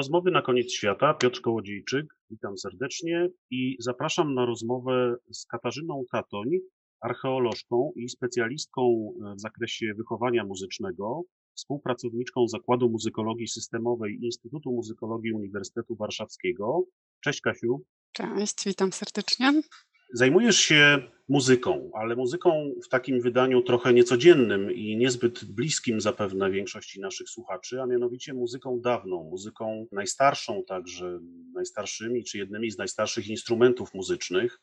[0.00, 1.14] Rozmowy na koniec świata.
[1.14, 6.48] Piotr Kołodziejczyk, witam serdecznie i zapraszam na rozmowę z Katarzyną Tatoń,
[7.00, 11.22] archeolożką i specjalistką w zakresie wychowania muzycznego,
[11.54, 16.84] współpracowniczką Zakładu Muzykologii Systemowej Instytutu Muzykologii Uniwersytetu Warszawskiego.
[17.24, 17.82] Cześć Kasiu.
[18.12, 19.62] Cześć, witam serdecznie.
[20.12, 27.00] Zajmujesz się muzyką, ale muzyką w takim wydaniu trochę niecodziennym i niezbyt bliskim zapewne większości
[27.00, 31.20] naszych słuchaczy, a mianowicie muzyką dawną, muzyką najstarszą także,
[31.54, 34.60] najstarszymi czy jednymi z najstarszych instrumentów muzycznych.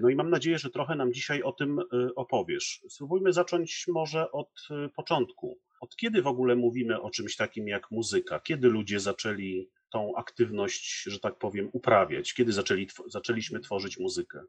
[0.00, 2.82] No i mam nadzieję, że trochę nam dzisiaj o tym y, opowiesz.
[2.88, 5.58] Spróbujmy zacząć może od y, początku.
[5.80, 8.40] Od kiedy w ogóle mówimy o czymś takim jak muzyka?
[8.40, 12.34] Kiedy ludzie zaczęli tą aktywność, że tak powiem, uprawiać?
[12.34, 14.40] Kiedy zaczęli, zaczęliśmy tworzyć muzykę?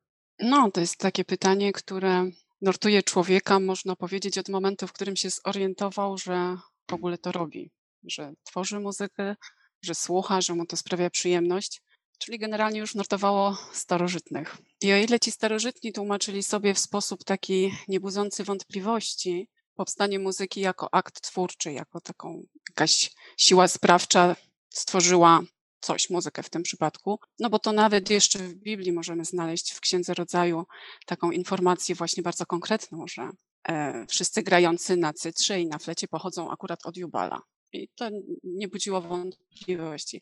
[0.41, 5.29] No, to jest takie pytanie, które nurtuje człowieka, można powiedzieć, od momentu, w którym się
[5.29, 6.57] zorientował, że
[6.89, 7.71] w ogóle to robi,
[8.03, 9.35] że tworzy muzykę,
[9.81, 11.81] że słucha, że mu to sprawia przyjemność.
[12.17, 14.57] Czyli generalnie już nurtowało starożytnych.
[14.81, 20.93] I o ile ci starożytni tłumaczyli sobie w sposób taki niebudzący wątpliwości powstanie muzyki jako
[20.93, 24.35] akt twórczy, jako taką jakaś siła sprawcza
[24.69, 25.41] stworzyła
[25.81, 29.79] coś, muzykę w tym przypadku, no bo to nawet jeszcze w Biblii możemy znaleźć w
[29.79, 30.65] Księdze Rodzaju
[31.05, 33.29] taką informację właśnie bardzo konkretną, że
[33.67, 37.41] e, wszyscy grający na cytrze i na flecie pochodzą akurat od Jubala.
[37.73, 38.09] I to
[38.43, 40.21] nie budziło wątpliwości.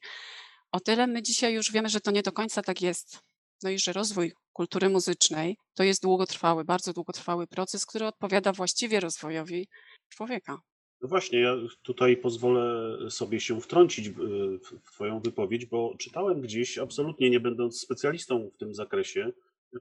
[0.71, 3.19] O tyle my dzisiaj już wiemy, że to nie do końca tak jest.
[3.63, 8.99] No i że rozwój kultury muzycznej to jest długotrwały, bardzo długotrwały proces, który odpowiada właściwie
[8.99, 9.67] rozwojowi
[10.09, 10.57] człowieka.
[11.01, 14.11] No właśnie, ja tutaj pozwolę sobie się wtrącić e,
[14.59, 19.31] w Twoją wypowiedź, bo czytałem gdzieś, absolutnie nie będąc specjalistą w tym zakresie,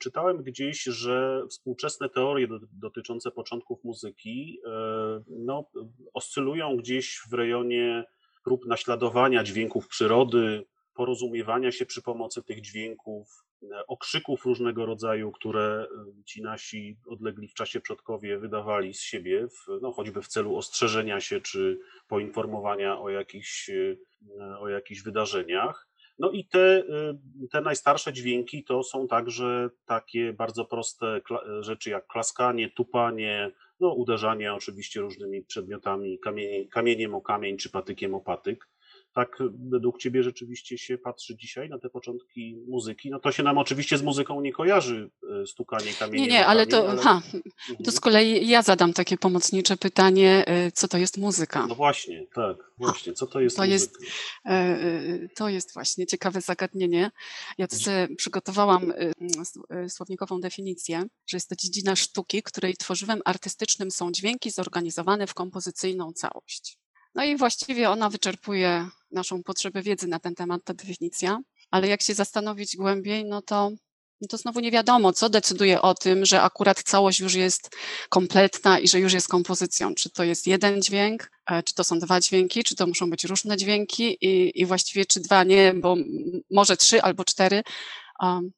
[0.01, 4.71] czytałem gdzieś, że współczesne teorie dotyczące początków muzyki e,
[5.29, 5.65] no,
[6.15, 8.05] oscylują gdzieś w rejonie
[8.45, 10.65] prób naśladowania dźwięków przyrody,
[10.99, 13.27] porozumiewania się przy pomocy tych dźwięków,
[13.63, 19.49] E, okrzyków różnego rodzaju, które e, ci nasi odlegli w czasie przodkowie wydawali z siebie,
[19.49, 23.97] w, no, choćby w celu ostrzeżenia się czy poinformowania o jakichś, e,
[24.59, 25.89] o jakichś wydarzeniach.
[26.19, 26.83] No i te,
[27.51, 31.21] te najstarsze dźwięki to są także takie bardzo proste
[31.61, 33.51] rzeczy jak klaskanie, tupanie,
[33.81, 38.69] no, uderzanie oczywiście różnymi przedmiotami, kamieniem, kamieniem o kamień czy patykiem o patyk
[39.19, 39.39] tak
[39.71, 43.11] według ciebie rzeczywiście się patrzy dzisiaj na te początki muzyki?
[43.11, 45.11] No to się nam oczywiście z muzyką nie kojarzy
[45.43, 46.27] e, stukanie kamieni.
[46.27, 47.03] Nie, nie, ale to, ale...
[47.03, 47.39] Ha, to
[47.71, 47.91] mhm.
[47.91, 51.67] z kolei ja zadam takie pomocnicze pytanie, e, co to jest muzyka?
[51.67, 53.73] No właśnie, tak, właśnie, co to jest to muzyka?
[53.73, 53.97] Jest,
[54.47, 57.11] e, to jest właśnie ciekawe zagadnienie.
[57.59, 58.93] Ja sobie przygotowałam
[59.89, 66.13] słownikową definicję, że jest to dziedzina sztuki, której tworzywem artystycznym są dźwięki zorganizowane w kompozycyjną
[66.13, 66.79] całość.
[67.19, 71.41] No i właściwie ona wyczerpuje naszą potrzebę wiedzy na ten temat, ta definicja.
[71.71, 73.71] Ale jak się zastanowić głębiej, no to,
[74.21, 77.77] no to znowu nie wiadomo, co decyduje o tym, że akurat całość już jest
[78.09, 79.95] kompletna i że już jest kompozycją.
[79.95, 83.25] Czy to jest jeden dźwięk, e, czy to są dwa dźwięki, czy to muszą być
[83.25, 85.97] różne dźwięki i, i właściwie czy dwa nie, bo
[86.51, 87.63] może trzy albo cztery.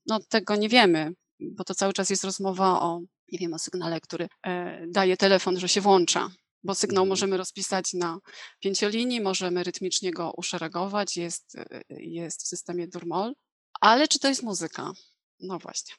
[0.06, 3.00] No tego nie wiemy, bo to cały czas jest rozmowa o,
[3.32, 6.30] nie wiem, o sygnale, który e, daje telefon, że się włącza
[6.64, 7.08] bo sygnał mhm.
[7.08, 8.18] możemy rozpisać na
[8.60, 13.34] pięciolinii, możemy rytmicznie go uszeregować, jest, y, jest w systemie Durmol.
[13.80, 14.92] Ale czy to jest muzyka?
[15.40, 15.94] No właśnie.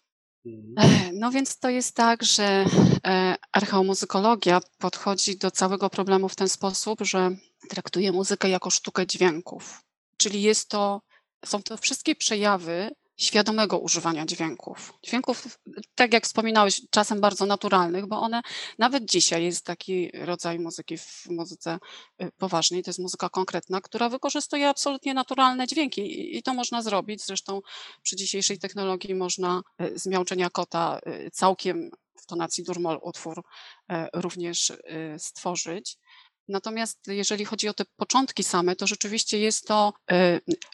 [0.45, 1.19] Mhm.
[1.19, 2.65] No więc to jest tak, że
[3.07, 7.31] e, archeomuzykologia podchodzi do całego problemu w ten sposób, że
[7.69, 9.81] traktuje muzykę jako sztukę dźwięków.
[10.17, 11.01] Czyli jest to,
[11.45, 14.93] są to wszystkie przejawy świadomego używania dźwięków.
[15.03, 15.59] Dźwięków,
[15.95, 18.41] tak jak wspominałeś, czasem bardzo naturalnych, bo one
[18.77, 21.79] nawet dzisiaj jest taki rodzaj muzyki w muzyce
[22.21, 27.25] y, poważnej, to jest muzyka konkretna, która wykorzystuje absolutnie naturalne dźwięki i to można zrobić.
[27.25, 27.61] Zresztą
[28.03, 31.91] przy dzisiejszej technologii można y, z miauczenia kota y, całkiem
[32.21, 33.43] w tonacji durmol utwór
[34.13, 34.73] również
[35.17, 35.97] stworzyć.
[36.47, 39.93] Natomiast jeżeli chodzi o te początki same, to rzeczywiście jest to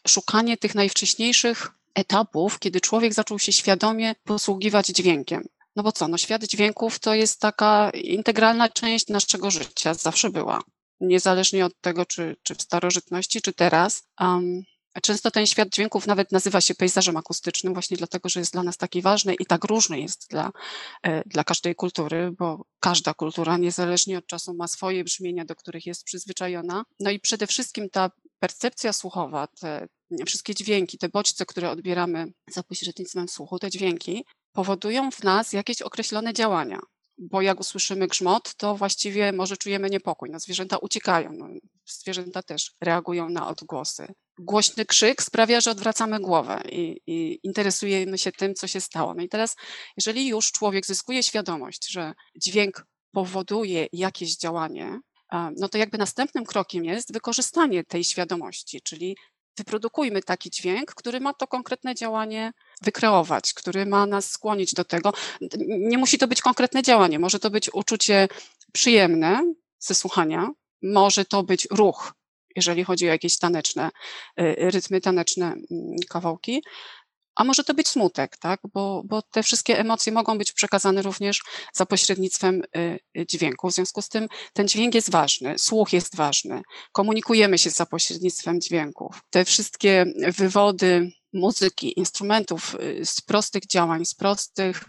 [0.07, 5.44] szukanie tych najwcześniejszych etapów, kiedy człowiek zaczął się świadomie posługiwać dźwiękiem.
[5.75, 10.62] No bo co, no świat dźwięków to jest taka integralna część naszego życia, zawsze była.
[11.00, 14.04] Niezależnie od tego, czy, czy w starożytności, czy teraz.
[14.19, 14.63] Um,
[15.01, 18.78] często ten świat dźwięków nawet nazywa się pejzażem akustycznym, właśnie dlatego, że jest dla nas
[18.78, 20.51] taki ważny i tak różny jest dla,
[21.04, 25.86] e, dla każdej kultury, bo każda kultura, niezależnie od czasu, ma swoje brzmienia, do których
[25.86, 26.84] jest przyzwyczajona.
[27.00, 29.88] No i przede wszystkim ta percepcja słuchowa, te
[30.25, 35.81] wszystkie dźwięki, te bodźce, które odbieramy za pośrednictwem słuchu, te dźwięki powodują w nas jakieś
[35.81, 36.80] określone działania.
[37.18, 40.30] Bo jak usłyszymy grzmot, to właściwie może czujemy niepokój.
[40.30, 41.31] No, zwierzęta uciekają.
[41.33, 41.48] No,
[41.86, 44.07] zwierzęta też reagują na odgłosy.
[44.39, 49.13] Głośny krzyk sprawia, że odwracamy głowę i, i, interesujemy się tym, co się stało.
[49.13, 49.56] No i teraz,
[49.98, 55.00] jeżeli już człowiek zyskuje świadomość, że dźwięk powoduje jakieś działanie,
[55.31, 59.18] no to jakby następnym krokiem jest wykorzystanie tej świadomości, czyli
[59.57, 65.13] wyprodukujmy taki dźwięk, który ma to konkretne działanie wykreować, który ma nas skłonić do tego.
[65.68, 68.27] Nie musi to być konkretne działanie, może to być uczucie
[68.74, 70.50] przyjemne ze słuchania,
[70.81, 72.13] może to być ruch,
[72.56, 73.89] jeżeli chodzi o jakieś taneczne,
[74.39, 76.63] y, rytmy taneczne, mm, kawałki,
[77.38, 78.60] a może to być smutek, tak?
[78.74, 81.42] bo, bo te wszystkie emocje mogą być przekazane również
[81.74, 82.62] za pośrednictwem
[83.18, 83.69] y, dźwięku.
[83.69, 86.62] W związku z tym ten dźwięk jest ważny, słuch jest ważny,
[86.92, 89.22] komunikujemy się za pośrednictwem dźwięków.
[89.30, 90.06] Te wszystkie
[90.38, 94.84] wywody muzyki, instrumentów, y, z prostych działań, z prostych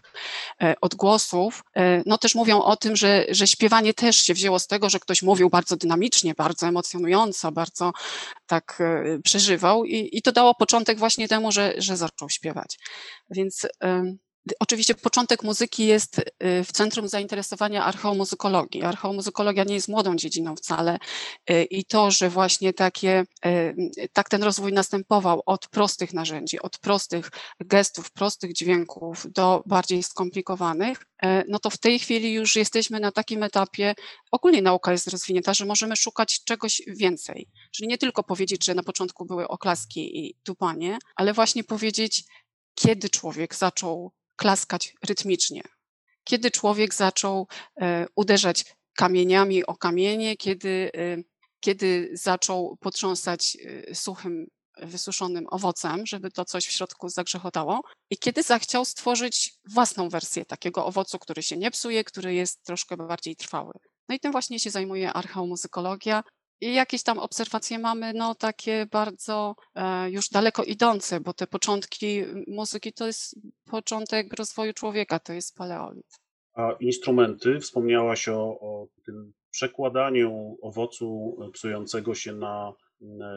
[0.63, 4.67] e, odgłosów, e, no też mówią o tym, że, że śpiewanie też się wzięło z
[4.67, 7.93] tego, że ktoś mówił bardzo dynamicznie, bardzo emocjonująco, bardzo
[8.47, 8.79] tak
[9.25, 12.79] przeżywał i, i to dało początek właśnie temu, że, że zaczął śpiewać.
[13.31, 13.67] Więc
[14.61, 16.25] Oczywiście początek muzyki jest y,
[16.65, 18.83] w centrum zainteresowania archeomuzykologii.
[18.83, 20.99] Archeomuzykologia nie jest młodą dziedziną wcale
[21.51, 26.79] y, i to, że właśnie takie, y, tak ten rozwój następował od prostych narzędzi, od
[26.79, 27.31] prostych
[27.61, 31.07] gestów, prostych dźwięków do bardziej skomplikowanych,
[31.49, 33.95] no to w tej chwili już jesteśmy na takim etapie,
[34.31, 37.49] ogólnie nauka jest rozwinięta, że możemy szukać czegoś więcej.
[37.71, 42.25] Czyli nie tylko powiedzieć, że na początku były oklaski i tupanie, ale właśnie powiedzieć,
[42.75, 45.63] kiedy człowiek zaczął klaskać rytmicznie.
[46.25, 47.47] Kiedy człowiek zaczął
[47.81, 48.65] e, uderzać
[48.97, 51.17] kamieniami o kamienie, kiedy, e,
[51.61, 54.47] kiedy zaczął potrząsać e, suchym,
[54.83, 57.81] wysuszonym owocem, żeby to coś w środku zagrzechotało,
[58.11, 62.97] i kiedy zachciał stworzyć własną wersję takiego owocu, który się nie psuje, który jest troszkę
[62.97, 63.73] bardziej trwały.
[64.09, 66.23] No i tym właśnie się zajmuje archeomuzykologia.
[66.61, 72.25] I jakieś tam obserwacje mamy, no takie bardzo e, już daleko idące, bo te początki
[72.47, 73.39] muzyki to jest
[73.71, 76.21] początek rozwoju człowieka, to jest paleolit.
[76.55, 82.75] A instrumenty, wspomniałaś o, o tym przekładaniu owocu psującego się na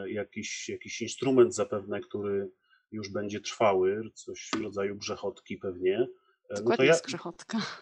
[0.06, 2.50] jakiś, jakiś instrument zapewne, który
[2.92, 6.06] już będzie trwały, coś w rodzaju grzechotki pewnie.
[6.50, 7.02] E, no to, jak,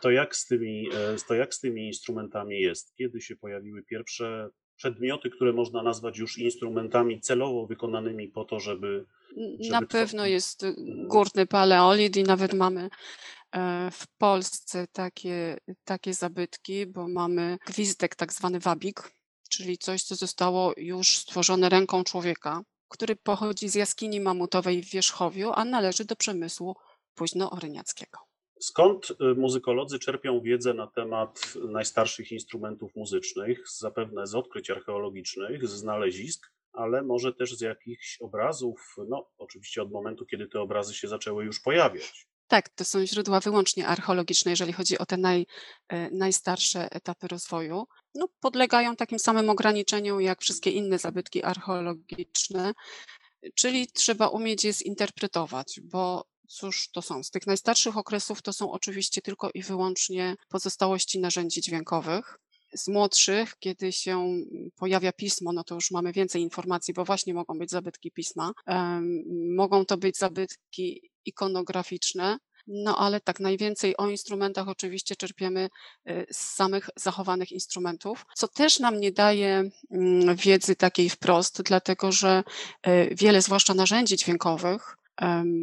[0.01, 2.95] to jak z tymi, e, to jak z tymi instrumentami jest?
[2.95, 4.51] Kiedy się pojawiły pierwsze
[4.81, 9.05] przedmioty, które można nazwać już instrumentami celowo wykonanymi po to, żeby.
[9.37, 11.09] żeby Na pewno jest mhm.
[11.09, 12.91] górny paleolit i nawet mamy
[13.53, 19.13] e, w Polsce takie, takie zabytki, bo mamy gwizdek, tak zwany wabik,
[19.49, 25.53] czyli coś, co zostało już stworzone ręką człowieka, który pochodzi z jaskini mamutowej w Wierzchowiu,
[25.55, 26.77] a należy do przemysłu
[27.15, 28.30] późno-oryniackiego.
[28.61, 33.69] Skąd y, muzykolodzy czerpią wiedzę na temat najstarszych instrumentów muzycznych?
[33.79, 39.93] Zapewne z odkryć archeologicznych, z znalezisk, ale może też z jakichś obrazów, no oczywiście od
[39.93, 42.27] momentu, kiedy te obrazy się zaczęły już pojawiać.
[42.49, 45.47] Tak, to są źródła wyłącznie archeologiczne, jeżeli chodzi o te naj,
[45.89, 47.85] e, najstarsze etapy rozwoju.
[48.15, 52.73] No, podlegają takim samym ograniczeniom jak wszystkie inne zabytki archeologiczne,
[53.55, 57.23] czyli trzeba umieć je zinterpretować, bo Cóż to są?
[57.23, 62.39] Z tych najstarszych okresów to są oczywiście tylko i wyłącznie pozostałości narzędzi dźwiękowych.
[62.75, 64.37] Z młodszych, kiedy się
[64.77, 68.53] pojawia pismo, no to już mamy więcej informacji, bo właśnie mogą być zabytki pisma.
[69.57, 75.69] Mogą to być zabytki ikonograficzne, no ale tak najwięcej o instrumentach oczywiście czerpiemy
[76.11, 82.13] y, z samych zachowanych instrumentów, co też nam nie daje mm, wiedzy takiej wprost, dlatego
[82.13, 82.43] że
[82.87, 84.97] y, wiele, zwłaszcza narzędzi dźwiękowych,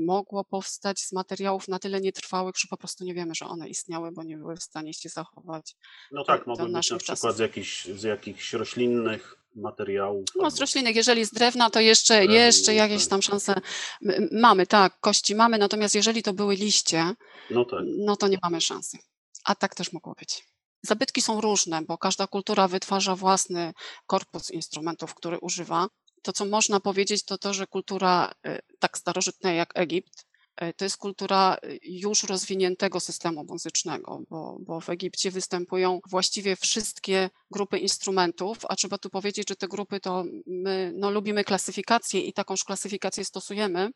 [0.06, 4.12] mogło powstać z materiałów na tyle nietrwałych, że po prostu nie wiemy, że one istniały,
[4.12, 5.76] bo nie były w stanie się zachować.
[6.12, 10.26] No tak, mogły być na przykład z jakichś, z jakichś roślinnych materiałów.
[10.36, 13.10] No z roślinnych, jeżeli z drewna, to jeszcze, jeszcze jakieś tak.
[13.10, 13.62] tam szanse
[14.32, 17.14] mamy, tak, kości mamy, natomiast jeżeli to były liście,
[17.50, 17.80] no, tak.
[17.98, 18.98] no to nie mamy szansy.
[19.44, 20.48] A tak też mogło być.
[20.82, 23.74] Zabytki są różne, bo każda kultura wytwarza własny
[24.08, 25.88] korpus instrumentów, który używa
[26.22, 30.26] to, co można powiedzieć, to to, że kultura y, tak starożytna jak Egipt,
[30.64, 36.56] y, to jest kultura y, już rozwiniętego systemu muzycznego, bo, bo, w Egipcie występują właściwie
[36.56, 42.22] wszystkie grupy instrumentów, a trzeba tu powiedzieć, że te grupy to my no, lubimy klasyfikację
[42.22, 43.90] i takąż klasyfikację stosujemy,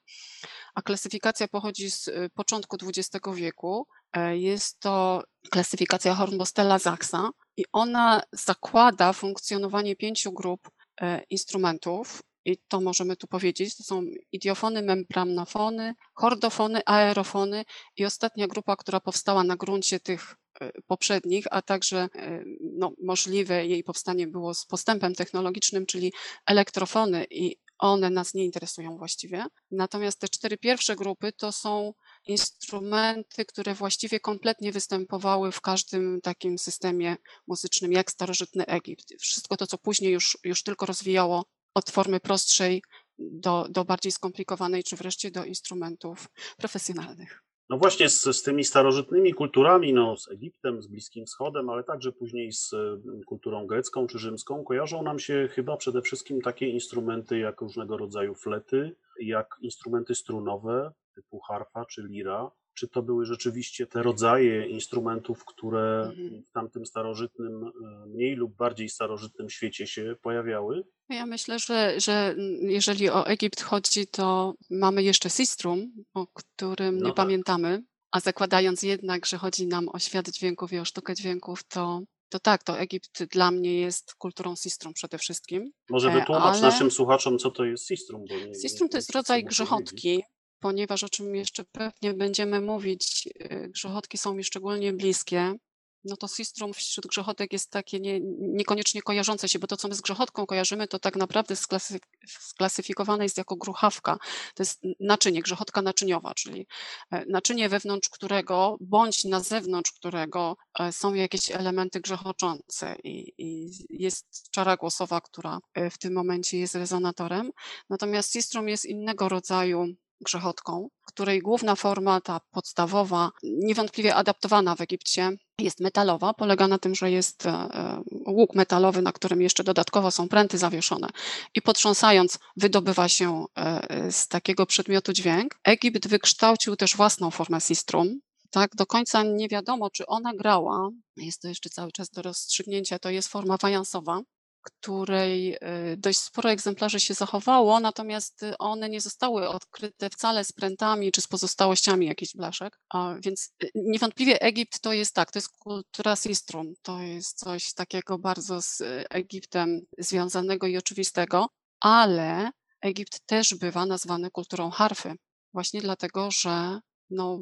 [0.76, 3.88] a klasyfikacja pochodzi z początku XX wieku.
[4.34, 10.81] Jest to klasyfikacja Hornbostella Zachsa i ona zakłada funkcjonowanie pięciu grup E,
[11.30, 17.66] instrumentów, i to możemy tu powiedzieć, to są idiofony, membranofony, chordofony, aerofony
[17.98, 22.44] i ostatnia grupa, która powstała na gruncie tych e, poprzednich, a także e,
[22.78, 26.14] no, możliwe jej powstanie było z postępem technologicznym, czyli
[26.46, 29.46] elektrofony i one nas nie interesują właściwie.
[29.72, 31.94] Natomiast te cztery pierwsze grupy to są
[32.26, 37.16] instrumenty, które właściwie kompletnie występowały w każdym takim systemie
[37.48, 39.14] muzycznym, jak starożytny Egipt.
[39.20, 42.84] Wszystko to, co później już, już tylko rozwijało od formy prostszej
[43.20, 47.44] do, do bardziej skomplikowanej, czy wreszcie do instrumentów profesjonalnych.
[47.72, 52.12] No właśnie z, z tymi starożytnymi kulturami, no z Egiptem, z Bliskim Wschodem, ale także
[52.12, 57.40] później z mm, kulturą grecką czy rzymską, kojarzą nam się chyba przede wszystkim takie instrumenty
[57.40, 62.52] jak różnego rodzaju flety, jak instrumenty strunowe typu harfa czy lira.
[62.74, 66.44] Czy to były rzeczywiście te rodzaje instrumentów, które Mhm.
[66.50, 70.84] w tamtym starożytnym, e, mniej lub bardziej starożytnym świecie się pojawiały?
[71.10, 77.02] Ja myślę, że, że jeżeli o Egipt chodzi, to mamy jeszcze Sistrum, o którym No
[77.02, 77.16] nie tak.
[77.16, 82.02] pamiętamy, a zakładając jednak, że chodzi nam o świat dźwięków i o sztukę dźwięków, to,
[82.30, 85.72] to tak, to Egipt dla mnie jest kulturą Sistrum przede wszystkim.
[85.90, 88.26] Może E, wytłumacz ale- naszym słuchaczom, co to jest sistrum.
[88.30, 90.24] Bo nie, Sistrum to jest rodzaj grzechotki,
[90.62, 95.56] ponieważ o czym jeszcze pewnie będziemy mówić, y, grzechotki są mi szczególnie bliskie.
[96.04, 99.96] No to sistrum wśród grzechotek jest takie nie, niekoniecznie kojarzące się, bo to, co my
[99.96, 104.18] z grzechotką kojarzymy, to tak naprawdę sklasy, sklasyfikowane jest jako gruchawka.
[104.56, 106.68] To jest naczynie, grzechotka naczyniowa, czyli
[107.12, 113.72] e, naczynie wewnątrz którego, bądź na zewnątrz którego e, są jakieś elementy grzechoczące i, i
[113.90, 117.52] jest czara głosowa, która e, w tym momencie jest rezonatorem.
[117.90, 119.86] Natomiast sistrum jest innego rodzaju
[120.22, 126.34] grzechotką, której główna forma, ta podstawowa, niewątpliwie adaptowana w Egipcie, jest metalowa.
[126.34, 130.58] Polega na tym, że jest e, e, łuk metalowy, na którym jeszcze dodatkowo są pręty
[130.58, 131.08] zawieszone
[131.56, 135.56] i potrząsając wydobywa się e, z takiego przedmiotu dźwięk.
[135.64, 138.20] Egipt wykształcił też własną formę sistrum.
[138.52, 140.90] Tak, do końca nie wiadomo, czy ona grała.
[141.18, 143.00] Jest to jeszcze cały czas do rozstrzygnięcia.
[143.00, 144.22] To jest forma fajansowa,
[144.62, 150.52] której y, dość sporo egzemplarzy się zachowało, natomiast y, one nie zostały odkryte wcale z
[150.52, 152.80] prętami czy z pozostałościami jakichś blaszek.
[152.94, 157.74] A więc y, niewątpliwie Egipt to jest tak, to jest kultura sistrum, to jest coś
[157.74, 161.48] takiego bardzo z Egiptem związanego i oczywistego,
[161.80, 162.52] ale
[162.82, 165.16] Egipt też bywa nazwany kulturą harfy,
[165.54, 166.80] właśnie dlatego, że
[167.12, 167.40] no,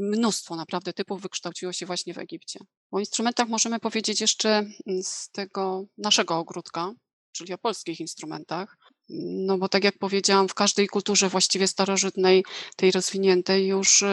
[0.00, 2.60] mnóstwo naprawdę typów wykształciło się właśnie w Egipcie.
[2.90, 6.92] O instrumentach możemy powiedzieć jeszcze mm, z tego naszego ogródka,
[7.32, 8.76] czyli o polskich instrumentach.
[9.46, 12.44] No bo tak jak powiedziałam, w każdej kulturze właściwie starożytnej,
[12.76, 14.06] tej rozwiniętej, już y,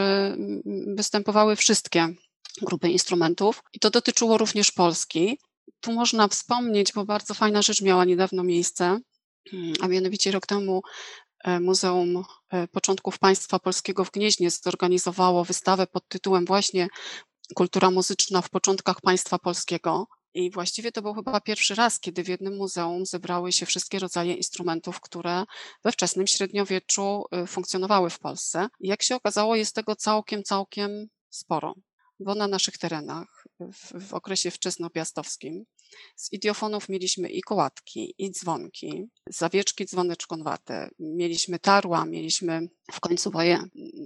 [0.96, 2.13] występowały wszystkie
[2.62, 5.39] grupy instrumentów i to dotyczyło również Polski.
[5.82, 9.00] Tu można wspomnieć, bo bardzo fajna rzecz miała niedawno miejsce,
[9.82, 10.82] a mianowicie rok temu
[11.46, 16.88] Muzeum e, Początków Państwa Polskiego w Gnieźnie zorganizowało wystawę pod tytułem właśnie
[17.56, 20.08] kultura muzyczna w początkach państwa polskiego.
[20.34, 24.34] I właściwie to był chyba pierwszy raz, kiedy w jednym muzeum zebrały się wszystkie rodzaje
[24.34, 25.44] instrumentów, które
[25.84, 28.67] we wczesnym średniowieczu y, funkcjonowały w Polsce.
[28.79, 31.75] I jak się okazało, jest tego całkiem, całkiem sporo,
[32.20, 33.37] bo na naszych terenach
[34.02, 35.66] w, okresie wczesnopiastowskim
[36.16, 43.64] z idiofonów mieliśmy i kołatki, i dzwonki, zawieczki dzwoneczkonwate, mieliśmy tarła, mieliśmy w końcu moje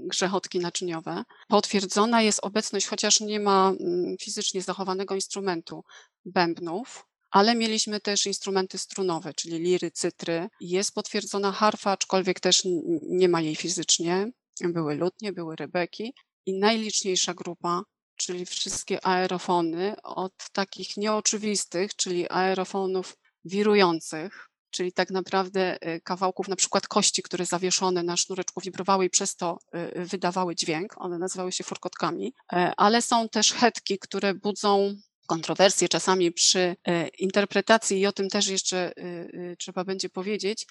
[0.08, 1.24] grzechotki naczyniowe.
[1.48, 5.84] Potwierdzona jest obecność, chociaż nie ma mm, fizycznie zachowanego instrumentu,
[6.25, 10.50] bębnów, ale mieliśmy też instrumenty strunowe, czyli liry, cytry.
[10.62, 12.63] Jest potwierdzona harfa, aczkolwiek też
[13.10, 14.31] nie ma jej fizycznie.
[14.63, 16.13] Były lutnie, były rebeki
[16.46, 17.84] i najliczniejsza grupa,
[18.25, 26.55] czyli wszystkie aerofony, od takich nieoczywistych, czyli aerofonów wirujących, czyli tak naprawdę y, kawałków na
[26.55, 29.57] przykład kości, które zawieszone na sznureczku wibrowały i przez to
[29.95, 30.93] y, wydawały dźwięk.
[30.97, 34.95] One nazywały się furkotkami, E, ale są też hetki, które budzą
[35.27, 40.67] kontrowersje czasami przy e, interpretacji i o tym też jeszcze y, y, trzeba będzie powiedzieć.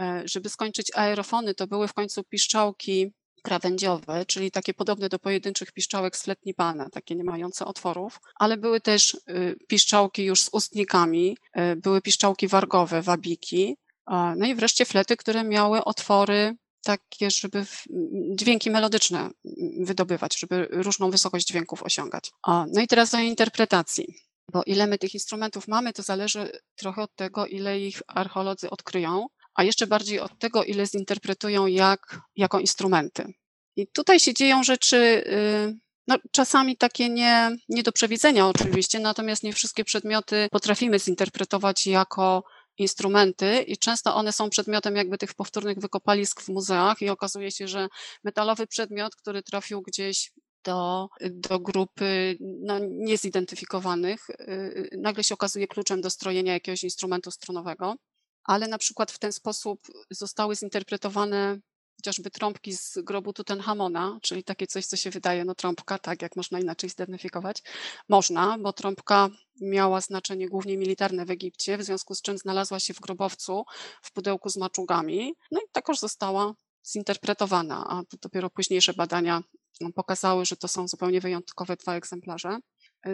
[0.00, 5.72] E, Żeby skończyć aerofony, to były w końcu piszczałki krawędziowe, czyli takie podobne do pojedynczych
[5.72, 10.48] piszczałek z fletni pana, takie nie mające otworów, ale były też y, piszczałki już z
[10.52, 13.76] ustnikami, y, były piszczałki wargowe, wabiki,
[14.36, 17.66] no i wreszcie flety, które miały otwory takie, żeby
[18.34, 19.32] dźwięki melodyczne m,
[19.80, 22.30] wydobywać, żeby różną wysokość dźwięków osiągać.
[22.46, 24.14] No i teraz do interpretacji.
[24.52, 29.26] Bo ile my tych instrumentów mamy, to zależy trochę od tego, ile ich archeolodzy odkryją,
[29.60, 33.32] a jeszcze bardziej od tego, ile zinterpretują jak, jako instrumenty.
[33.76, 35.74] I tutaj się dzieją rzeczy, y,
[36.08, 42.44] no, czasami takie nie, nie do przewidzenia oczywiście, natomiast nie wszystkie przedmioty potrafimy zinterpretować jako
[42.78, 47.68] instrumenty i często one są przedmiotem jakby tych powtórnych wykopalisk w muzeach i okazuje się,
[47.68, 47.88] że
[48.24, 50.32] metalowy przedmiot, który trafił gdzieś
[50.64, 57.94] do, do grupy no, niezidentyfikowanych, y, nagle się okazuje kluczem do strojenia jakiegoś instrumentu strunowego,
[58.50, 59.80] ale na przykład w ten sposób
[60.10, 61.58] zostały zinterpretowane
[61.96, 66.36] chociażby trąbki z grobu Tutenchamona, czyli takie coś, co się wydaje, no trąbka, tak, jak
[66.36, 67.62] można inaczej zidentyfikować.
[68.08, 69.28] Można, bo trąbka
[69.60, 73.64] miała znaczenie głównie militarne w Egipcie, w związku z czym znalazła się w grobowcu
[74.02, 76.54] w pudełku z maczugami, no i takoż została
[76.92, 79.42] zinterpretowana, a dopiero późniejsze badania
[79.94, 82.58] pokazały, że to są zupełnie wyjątkowe dwa egzemplarze.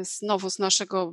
[0.00, 1.12] Znowu z naszego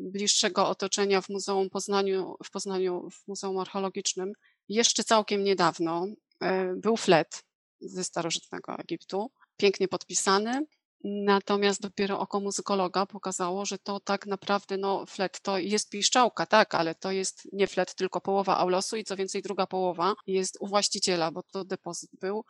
[0.00, 4.32] bliższego otoczenia w Muzeum Poznaniu, w Poznaniu, w Muzeum Archeologicznym,
[4.68, 6.06] jeszcze całkiem niedawno
[6.42, 7.44] E, był flet
[7.80, 10.66] ze starożytnego Egiptu, pięknie podpisany.
[11.04, 16.74] Natomiast dopiero oko muzykologa pokazało, że to tak naprawdę, no, flet to jest piszczałka, tak,
[16.74, 20.66] ale to jest nie flet, tylko połowa aulosu i co więcej, druga połowa jest u
[20.66, 22.44] właściciela, bo to depozyt był.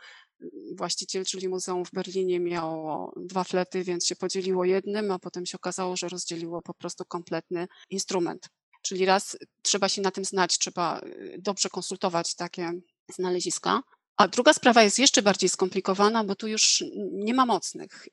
[0.77, 5.57] Właściciel, czyli muzeum w Berlinie, miało dwa flety, więc się podzieliło jednym, a potem się
[5.57, 8.49] okazało, że rozdzieliło po prostu kompletny instrument.
[8.83, 12.73] Czyli raz trzeba się na tym znać, trzeba y, dobrze konsultować takie
[13.15, 13.83] znaleziska.
[14.17, 18.09] A druga sprawa jest jeszcze bardziej skomplikowana, bo tu już nie ma mocnych.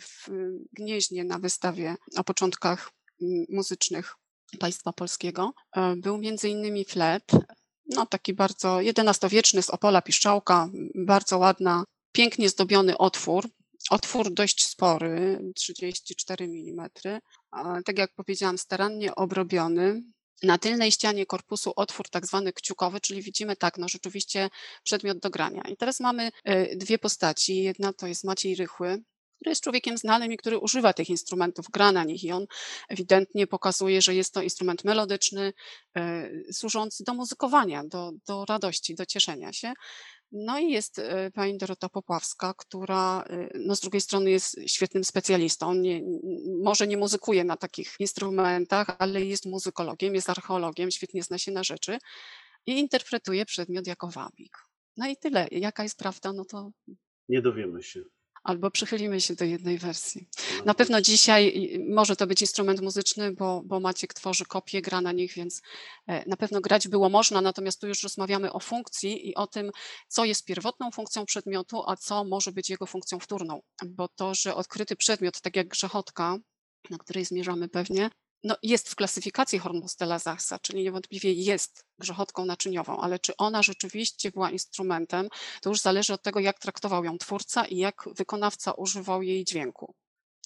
[0.00, 0.28] W
[0.72, 2.90] Gnieźnie na wystawie o początkach
[3.48, 4.16] muzycznych
[4.58, 7.32] państwa polskiego e, był między innymi flet,
[7.86, 13.48] no taki bardzo XI-wieczny z Opola Piszczałka, bardzo ładna, pięknie zdobiony otwór,
[13.90, 16.88] Otwór dość spory, 34 mm.
[17.84, 20.02] Tak jak powiedziałam, starannie obrobiony,
[20.42, 24.50] na tylnej ścianie korpusu otwór tak zwany kciukowy, czyli widzimy tak, no rzeczywiście
[24.82, 25.62] przedmiot do grania.
[25.68, 27.62] I teraz mamy e, dwie postaci.
[27.62, 29.02] Jedna to jest Maciej Rychły,
[29.42, 32.46] który jest człowiekiem znanym i który używa tych instrumentów, gra na nich i on
[32.88, 35.52] ewidentnie pokazuje, że jest to instrument melodyczny,
[35.96, 39.72] e, służący do muzykowania, do, do radości, do cieszenia się.
[40.32, 45.04] No i jest e, pani Dorota Popławska, która e, no z drugiej strony jest świetnym
[45.04, 45.74] specjalistą.
[45.74, 46.02] Nie,
[46.62, 51.64] może nie muzykuje na takich instrumentach, ale jest muzykologiem, jest archeologiem, świetnie zna się na
[51.64, 51.98] rzeczy
[52.66, 54.56] i interpretuje przedmiot jako wabik.
[54.96, 55.48] No i tyle.
[55.50, 56.70] Jaka jest prawda, no to.
[57.28, 58.02] Nie dowiemy się
[58.42, 60.28] albo przychylimy się do jednej wersji.
[60.58, 65.00] No na pewno dzisiaj może to być instrument muzyczny, bo, bo Maciek tworzy kopie, gra
[65.00, 65.62] na nich, więc
[66.06, 69.70] e, na pewno grać było można, natomiast tu już rozmawiamy o funkcji i o tym,
[70.08, 73.62] co jest pierwotną funkcją przedmiotu, a co może być jego funkcją wtórną.
[73.86, 76.36] Bo to, że odkryty przedmiot, tak jak grzechotka,
[76.90, 78.10] na której zmierzamy pewnie,
[78.44, 84.30] no, jest w klasyfikacji Hornbostela Zachsa, czyli niewątpliwie jest grzechotką naczyniową, ale czy ona rzeczywiście
[84.30, 85.28] była instrumentem,
[85.60, 89.94] to już zależy od tego, jak traktował ją twórca i jak wykonawca używał jej dźwięku.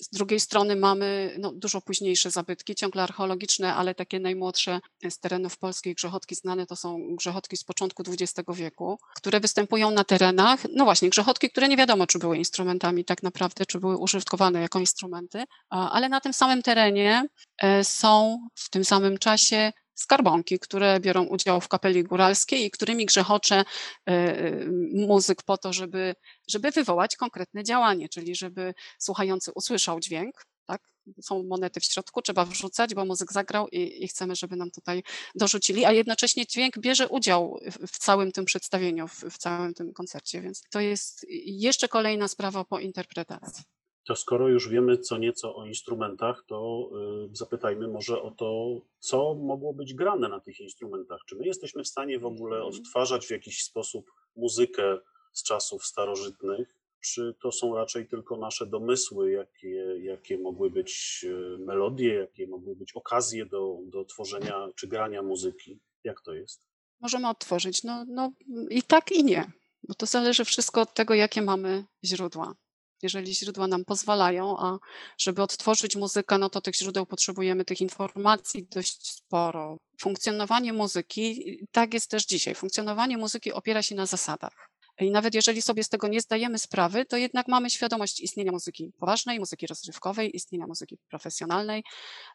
[0.00, 4.80] Z drugiej strony mamy no, dużo późniejsze zabytki, ciągle archeologiczne, ale takie najmłodsze
[5.10, 10.04] z terenów polskich grzechotki znane to są grzechotki z początku XX wieku, które występują na
[10.04, 14.60] terenach, no właśnie, grzechotki, które nie wiadomo, czy były instrumentami tak naprawdę, czy były użytkowane
[14.60, 17.28] jako instrumenty, ale na tym samym terenie
[17.58, 23.06] e, są w tym samym czasie skarbonki, które biorą udział w kapeli góralskiej i którymi
[23.06, 23.64] grzechocze e,
[24.06, 26.14] e, muzyk po to, żeby,
[26.48, 30.82] żeby wywołać konkretne działanie, czyli żeby słuchający usłyszał dźwięk, tak?
[31.22, 35.02] Są monety w środku, trzeba wrzucać, bo muzyk zagrał i, i, chcemy, żeby nam tutaj
[35.34, 39.92] dorzucili, a jednocześnie dźwięk bierze udział w, w całym tym przedstawieniu, w, w, całym tym
[39.92, 43.75] koncercie, więc to jest jeszcze kolejna sprawa po interpretacji.
[44.06, 46.90] To skoro już wiemy co nieco o instrumentach, to
[47.32, 51.20] y, zapytajmy może o to, co mogło być grane na tych instrumentach.
[51.28, 52.74] Czy my jesteśmy w stanie w ogóle mhm.
[52.74, 54.98] odtwarzać w jakiś sposób muzykę
[55.32, 56.68] z czasów starożytnych?
[57.00, 62.76] Czy to są raczej tylko nasze domysły, jakie, jakie mogły być y, melodie, jakie mogły
[62.76, 65.80] być okazje do, do tworzenia czy grania muzyki?
[66.04, 66.66] Jak to jest?
[67.00, 67.84] Możemy odtworzyć.
[67.84, 68.32] No, no
[68.70, 69.52] i tak, i nie,
[69.88, 72.54] bo to zależy wszystko od tego, jakie mamy źródła
[73.02, 74.78] jeżeli źródła nam pozwalają, a
[75.18, 79.78] żeby odtworzyć muzykę, no to tych źródeł potrzebujemy, tych informacji dość sporo.
[80.00, 84.75] Funkcjonowanie muzyki, tak jest też dzisiaj, funkcjonowanie muzyki opiera się na zasadach.
[85.00, 88.92] I nawet jeżeli sobie z tego nie zdajemy sprawy, to jednak mamy świadomość istnienia muzyki
[89.00, 91.84] poważnej, muzyki rozrywkowej, istnienia muzyki profesjonalnej,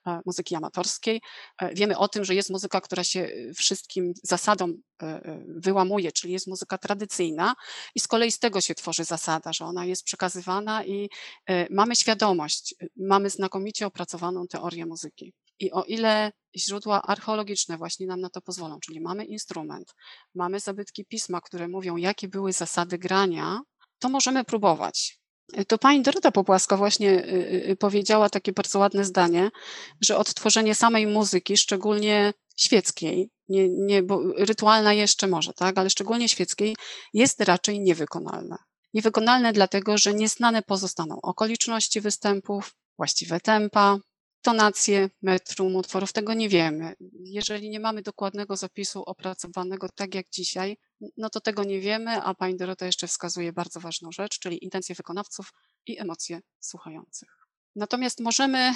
[0.08, 1.22] e, muzyki amatorskiej.
[1.62, 4.74] E, wiemy o tym, że jest muzyka, która się e, wszystkim zasadom
[5.48, 7.56] wyłamuje, czyli jest muzyka tradycyjna
[7.96, 11.10] i z kolei z tego się tworzy zasada, że ona jest przekazywana i
[11.70, 15.34] mamy świadomość, mamy znakomicie opracowaną teorię muzyki.
[15.62, 19.94] I o ile źródła archeologiczne właśnie nam na to pozwolą, czyli mamy instrument,
[20.36, 23.62] mamy zabytki pisma, które mówią, jakie były zasady grania,
[24.00, 25.22] to możemy próbować.
[25.68, 29.50] To pani Dorota Popłaska właśnie y, y, powiedziała takie bardzo ładne zdanie,
[30.02, 36.30] że odtworzenie samej muzyki, szczególnie świeckiej, nie, nie, bo rytualna jeszcze może, tak, ale szczególnie
[36.30, 36.76] świeckiej,
[37.14, 38.58] jest raczej niewykonalne.
[38.94, 43.98] Niewykonalne dlatego, że nieznane pozostaną okoliczności występów, właściwe tempa,
[44.42, 46.96] tonacje metrum utworów, tego nie wiemy.
[47.24, 50.78] Jeżeli nie mamy dokładnego zapisu opracowanego tak jak dzisiaj,
[51.18, 54.96] no to tego nie wiemy, a pani Dorota jeszcze wskazuje bardzo ważną rzecz, czyli intencje
[54.96, 55.54] wykonawców
[55.86, 57.30] i emocje słuchających.
[57.76, 58.74] Natomiast możemy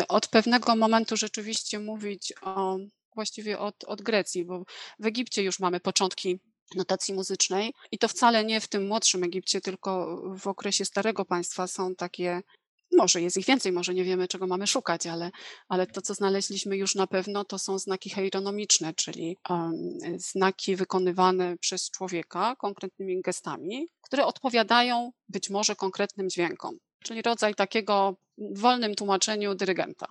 [0.00, 2.78] y, od pewnego momentu rzeczywiście mówić o
[3.14, 4.64] właściwie od, od Grecji, bo
[4.98, 6.40] w Egipcie już mamy początki
[6.74, 11.66] notacji muzycznej i to wcale nie w tym młodszym Egipcie, tylko w okresie Starego Państwa
[11.66, 12.42] są takie
[12.92, 15.30] może jest ich więcej, może nie wiemy, czego mamy szukać, ale,
[15.68, 19.74] ale to, co znaleźliśmy już na pewno, to są znaki heironomiczne, czyli um,
[20.16, 28.16] znaki wykonywane przez człowieka konkretnymi gestami, które odpowiadają być może konkretnym dźwiękom, czyli rodzaj takiego
[28.38, 30.06] w wolnym tłumaczeniu dyrygenta.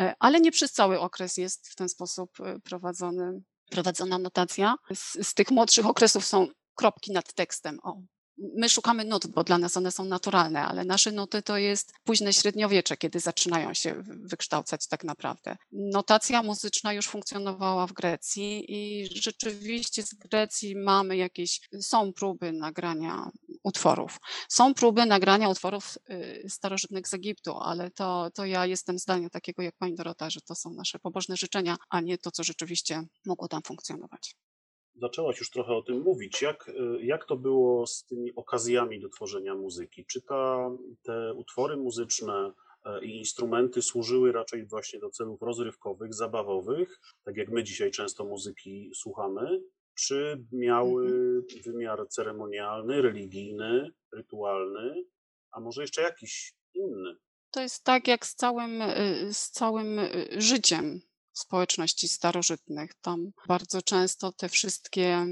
[0.00, 4.74] E, ale nie przez cały okres jest w ten sposób e, prowadzony, prowadzona notacja.
[4.94, 7.78] Z, z tych młodszych okresów są kropki nad tekstem.
[7.82, 8.00] O,
[8.56, 12.32] my szukamy nut, bo dla nas one są naturalne, ale nasze nuty to jest późne
[12.32, 15.56] średniowiecze, kiedy zaczynają się wykształcać tak naprawdę.
[15.72, 23.30] Notacja muzyczna już funkcjonowała w Grecji i rzeczywiście z Grecji mamy jakieś, są próby nagrania
[23.62, 24.18] utworów.
[24.48, 29.62] Są próby nagrania utworów y, starożytnych z Egiptu, ale to, to ja jestem zdania takiego
[29.62, 33.48] jak pani Dorota, że to są nasze pobożne życzenia, a nie to, co rzeczywiście mogło
[33.48, 34.36] tam funkcjonować
[35.00, 36.42] zaczęłaś już trochę o tym mówić.
[36.42, 40.04] Jak, y, jak to było z tymi okazjami do tworzenia muzyki?
[40.06, 40.70] Czy ta,
[41.02, 42.52] te utwory muzyczne
[42.84, 48.24] e, i instrumenty służyły raczej właśnie do celów rozrywkowych, zabawowych, tak jak my dzisiaj często
[48.24, 49.62] muzyki słuchamy,
[49.94, 51.42] czy miały mhm.
[51.64, 55.04] wymiar ceremonialny, religijny, rytualny,
[55.50, 57.16] a może jeszcze jakiś inny?
[57.50, 61.00] To jest tak jak z całym, y, z całym y, życiem
[61.40, 62.90] społeczności starożytnych.
[63.02, 65.26] Tam bardzo często te wszystkie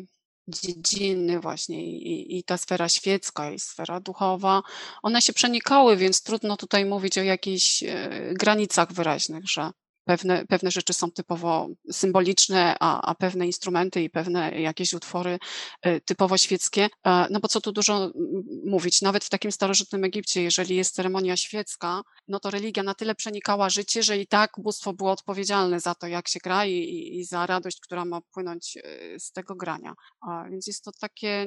[0.48, 4.62] dziedziny właśnie i, i, ta sfera świecka i sfera duchowa,
[5.02, 9.70] one się przenikały, więc trudno tutaj mówić o jakichś e, granicach wyraźnych, że
[10.08, 15.38] pewne, pewne rzeczy są typowo symboliczne, a, a pewne instrumenty i pewne jakieś utwory
[15.82, 16.88] e, typowo świeckie.
[17.06, 18.10] E, no bo co tu dużo
[18.64, 23.14] mówić, nawet w takim starożytnym Egipcie, jeżeli jest ceremonia świecka, no to religia na tyle
[23.14, 27.24] przenikała życie, że i tak bóstwo było odpowiedzialne za to, jak się gra i, i
[27.24, 29.94] za radość, która ma płynąć e, z tego grania.
[30.20, 31.46] A więc jest to takie,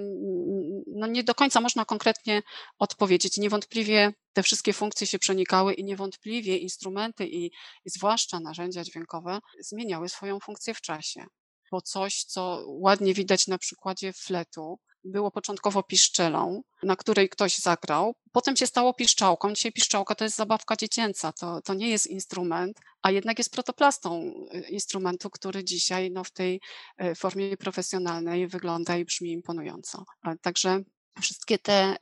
[0.88, 2.42] no nie do końca można konkretnie
[2.80, 3.38] odpowiedzieć.
[3.38, 7.46] Niewątpliwie te wszystkie funkcje się przenikały i niewątpliwie instrumenty i,
[7.86, 11.26] i zwłaszcza narzędzia dźwiękowe zmieniały swoją funkcję w czasie.
[11.72, 18.16] Bo coś, co ładnie widać na przykładzie fletu, było początkowo piszczelą, na której ktoś zagrał,
[18.32, 19.54] potem się stało piszczałką.
[19.54, 24.34] Dzisiaj piszczałka to jest zabawka dziecięca, to, to nie jest instrument, a jednak jest protoplastą
[24.56, 26.62] y, instrumentu, który dzisiaj no, w tej
[27.04, 30.06] y, formie profesjonalnej wygląda i brzmi imponująco.
[30.42, 30.84] Także
[31.22, 31.96] wszystkie te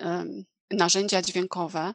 [0.72, 1.94] narzędzia dźwiękowe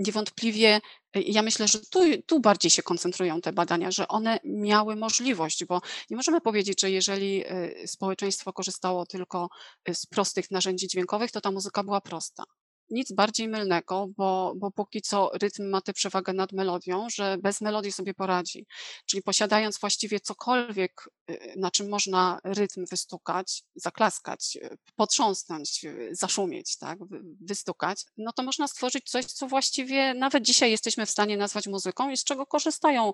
[0.00, 0.80] niewątpliwie
[1.16, 5.64] y, ja myślę, że tu, tu bardziej się koncentrują te badania, że one miały możliwość,
[5.64, 9.48] bo nie możemy powiedzieć, że jeżeli y, społeczeństwo korzystało tylko
[9.88, 12.44] y, z prostych narzędzi dźwiękowych, to ta muzyka była prosta
[12.90, 17.60] nic bardziej mylnego, bo, bo póki co rytm ma tę przewagę nad melodią, że bez
[17.60, 18.66] melodii sobie poradzi.
[19.06, 26.78] Czyli posiadając właściwie cokolwiek, y, na czym można rytm wystukać, zaklaskać, y, potrząsnąć, y, zaszumieć,
[26.78, 26.98] tak,
[27.40, 32.10] wystukać, no to można stworzyć coś, co właściwie nawet dzisiaj jesteśmy w stanie nazwać muzyką
[32.10, 33.12] i z czego korzystają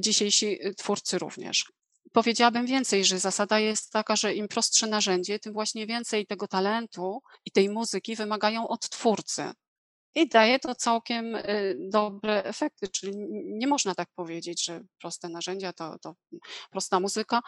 [0.00, 1.72] dzisiejsi twórcy również.
[2.12, 7.22] Powiedziałabym więcej, że zasada jest taka, że im prostsze narzędzie, tym właśnie więcej tego talentu
[7.44, 9.52] i tej muzyki wymagają od twórcy.
[10.14, 13.12] I daje to całkiem y, dobre efekty, czyli
[13.44, 16.14] nie można tak powiedzieć, że proste narzędzia to, to
[16.70, 17.40] prosta muzyka.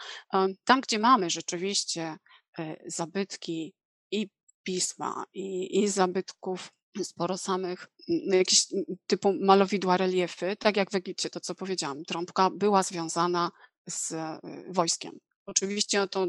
[0.63, 2.17] Tam, gdzie mamy rzeczywiście
[2.59, 3.73] y, zabytki
[4.11, 4.29] i
[4.63, 6.71] pisma, i, i zabytków
[7.03, 8.67] sporo samych jakichś
[9.07, 13.51] typu malowidła, reliefy, tak jak w Egipcie, to co powiedziałam, trąbka była związana
[13.89, 15.19] z e, wojskiem.
[15.45, 16.27] Oczywiście to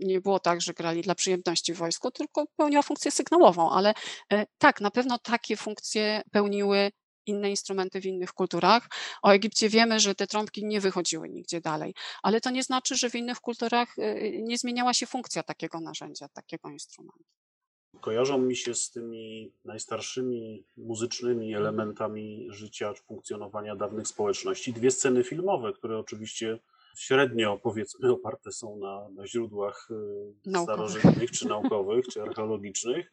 [0.00, 3.94] nie było tak, że grali dla przyjemności w wojsku, tylko pełniła funkcję sygnałową, ale
[4.32, 6.90] e, tak, na pewno takie funkcje pełniły
[7.26, 8.88] inne instrumenty w innych kulturach.
[9.22, 13.10] O Egipcie wiemy, że te trąbki nie wychodziły nigdzie dalej, ale to nie znaczy, że
[13.10, 17.24] w innych kulturach e, nie zmieniała się funkcja takiego narzędzia, takiego instrumentu.
[18.00, 25.24] Kojarzą mi się z tymi najstarszymi muzycznymi elementami życia czy funkcjonowania dawnych społeczności dwie sceny
[25.24, 26.58] filmowe, które oczywiście
[26.98, 29.94] średnio, powiedzmy, oparte są na, na źródłach y,
[30.50, 30.90] Naukowych.
[30.90, 33.12] starożytnych, czy naukowych, czy archeologicznych,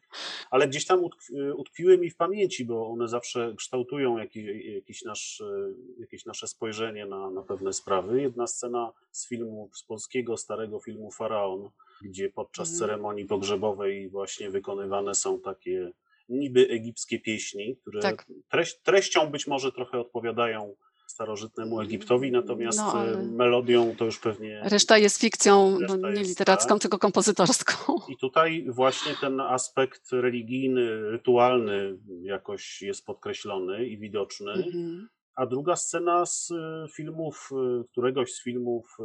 [0.50, 4.44] ale gdzieś tam utkwi- utkwiły mi w pamięci, bo one zawsze kształtują jakiś,
[4.74, 8.20] jakiś nasz, y, jakieś nasze spojrzenie na, na pewne sprawy.
[8.22, 11.70] Jedna scena z filmu, z polskiego starego filmu Faraon,
[12.02, 12.78] gdzie podczas Mhm.
[12.88, 15.92] ceremonii pogrzebowej właśnie wykonywane są takie
[16.28, 18.26] niby egipskie pieśni, które Tak.
[18.50, 20.74] treść, treścią być może trochę odpowiadają
[21.06, 24.60] starożytnemu Egiptowi, natomiast No, e, melodią to już pewnie.
[24.64, 26.82] Reszta jest fikcją, Reszta no, nie jest, literacką, tak.
[26.82, 27.94] tylko kompozytorską.
[28.08, 34.52] I tutaj właśnie ten aspekt religijny, rytualny jakoś jest podkreślony i widoczny.
[34.52, 35.08] Mhm.
[35.34, 38.96] A druga scena z e, filmów, e, któregoś z filmów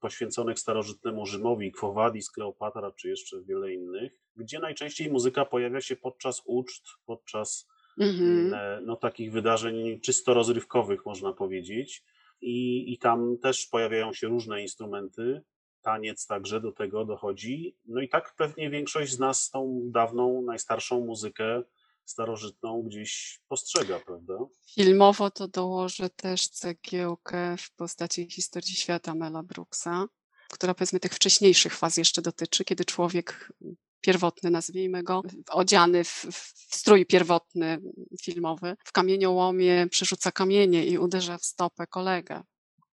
[0.00, 5.96] poświęconych starożytnemu Rzymowi, Quo Vadis, Kleopatra, czy jeszcze wiele innych, gdzie najczęściej muzyka pojawia się
[5.96, 7.68] podczas uczt, podczas
[8.00, 8.54] Mhm.
[8.54, 12.04] e, no, takich wydarzeń czysto rozrywkowych, można powiedzieć.
[12.40, 15.42] I, I tam też pojawiają się różne instrumenty.
[15.82, 17.76] Taniec także do tego dochodzi.
[17.84, 21.62] No i tak pewnie większość z nas tą dawną, najstarszą muzykę
[22.04, 24.34] starożytną gdzieś postrzega, prawda?
[24.74, 30.06] Filmowo to dołożę też cegiełkę w postaci historii świata Mela Brooksa,
[30.50, 33.52] która powiedzmy tych wcześniejszych faz jeszcze dotyczy, kiedy człowiek
[34.00, 37.80] pierwotny, nazwijmy go, odziany w, w strój pierwotny
[38.22, 42.42] filmowy, w kamieniołomie przerzuca kamienie i uderza w stopę kolegę.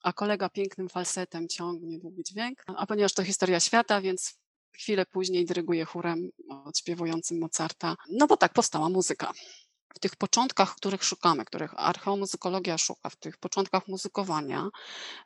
[0.02, 2.62] A kolega pięknym falsetem ciągnie długi dźwięk.
[2.66, 4.34] A ponieważ to historia świata, więc
[4.72, 7.96] chwilę później dyryguje chórem odśpiewującym Mozarta.
[8.10, 9.32] No bo tak powstała muzyka
[9.94, 14.68] w tych początkach, których szukamy, których archeomuzykologia szuka, w tych początkach muzykowania,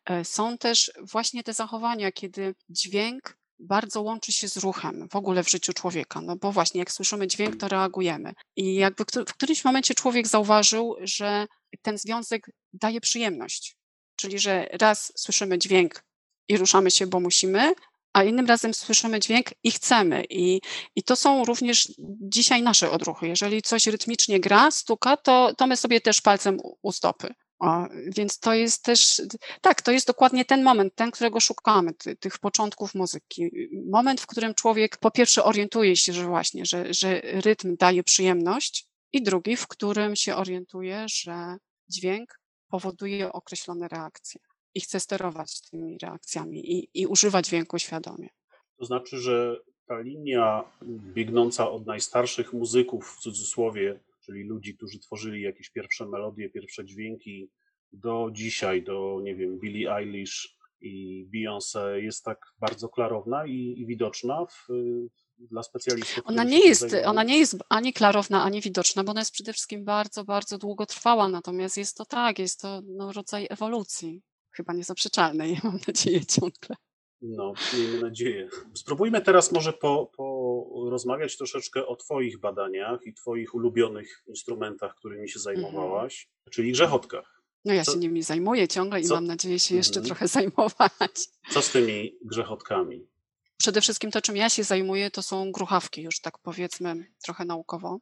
[0.05, 5.45] e, są też właśnie te zachowania, kiedy dźwięk bardzo łączy się z ruchem w ogóle
[5.45, 6.21] w życiu człowieka.
[6.21, 8.33] No bo właśnie, jak słyszymy dźwięk, to reagujemy.
[8.57, 11.47] I jakby w którymś momencie człowiek zauważył, że
[11.83, 13.77] ten związek daje przyjemność.
[14.17, 16.05] Czyli, że raz słyszymy dźwięk
[16.49, 17.73] i ruszamy się, bo musimy,
[18.13, 20.25] a innym razem słyszymy dźwięk i chcemy.
[20.31, 20.61] I,
[20.97, 23.29] i to są również dzisiaj nasze odruchy.
[23.29, 27.35] Jeżeli coś rytmicznie gra, stuka, to, to my sobie też palcem u stopy.
[27.59, 29.23] O, więc to jest też,
[29.61, 33.51] tak, to jest dokładnie ten moment, ten, którego szukamy, ty, tych początków muzyki.
[33.91, 38.87] Moment, w którym człowiek po pierwsze orientuje się, że właśnie, że, że rytm daje przyjemność
[39.13, 41.57] i drugi, w którym się orientuje, że
[41.89, 42.41] dźwięk
[42.71, 44.41] powoduje określone reakcje
[44.75, 48.29] i chce sterować tymi reakcjami i, i używać dźwięku świadomie.
[48.79, 50.65] To znaczy, że ta linia
[51.15, 57.51] biegnąca od najstarszych muzyków w cudzysłowie, czyli ludzi, którzy tworzyli jakieś pierwsze melodie, pierwsze dźwięki,
[57.93, 63.87] do dzisiaj, do nie wiem, Billie Eilish i Beyoncé jest tak bardzo klarowna i, i
[63.87, 64.67] widoczna w,
[65.39, 66.23] dla specjalistów.
[66.27, 69.85] Ona nie, jest, ona nie jest ani klarowna, ani widoczna, bo ona jest przede wszystkim
[69.85, 71.29] bardzo, bardzo długotrwała.
[71.29, 74.23] Natomiast jest to tak, jest to no, rodzaj ewolucji.
[74.51, 76.77] Chyba niezaprzeczalnej, mam nadzieję, ciągle.
[77.23, 78.49] No, miejmy nadzieję.
[78.75, 80.11] Spróbujmy teraz może po,
[80.69, 87.43] porozmawiać troszeczkę o Twoich badaniach i Twoich ulubionych instrumentach, którymi się zajmowałaś, czyli grzechotkach.
[87.65, 90.07] No ja Co- się nimi zajmuję ciągle i co- mam nadzieję się jeszcze Mhm.
[90.07, 91.27] trochę zajmować.
[91.51, 93.07] Co z tymi grzechotkami?
[93.57, 97.99] Przede wszystkim to, czym ja się zajmuję, to są gruchawki, już tak powiedzmy trochę naukowo,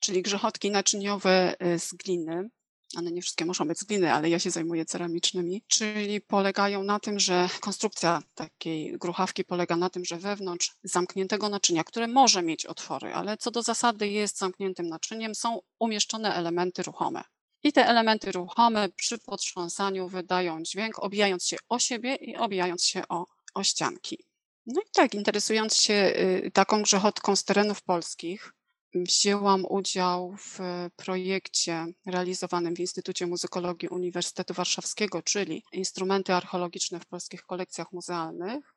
[0.00, 2.50] czyli grzechotki naczyniowe y, z gliny.
[2.96, 7.00] One nie wszystkie muszą być z gliny, ale ja się zajmuję ceramicznymi, czyli polegają na
[7.00, 12.66] tym, że konstrukcja takiej gruchawki polega na tym, że wewnątrz zamkniętego naczynia, które może mieć
[12.66, 17.24] otwory, ale co do zasady jest zamkniętym naczyniem, są umieszczone elementy ruchome.
[17.62, 23.02] I te elementy ruchome przy potrząsaniu wydają dźwięk, obijając się o siebie i obijając się
[23.08, 24.24] o, o ścianki.
[24.66, 25.94] No i tak, interesując się
[26.44, 28.52] y, taką grzechotką z terenów polskich,
[28.94, 30.58] wzięłam udział w
[30.96, 38.74] projekcie realizowanym w Instytucie Muzykologii Uniwersytetu Warszawskiego, czyli instrumenty archeologiczne w polskich kolekcjach muzealnych.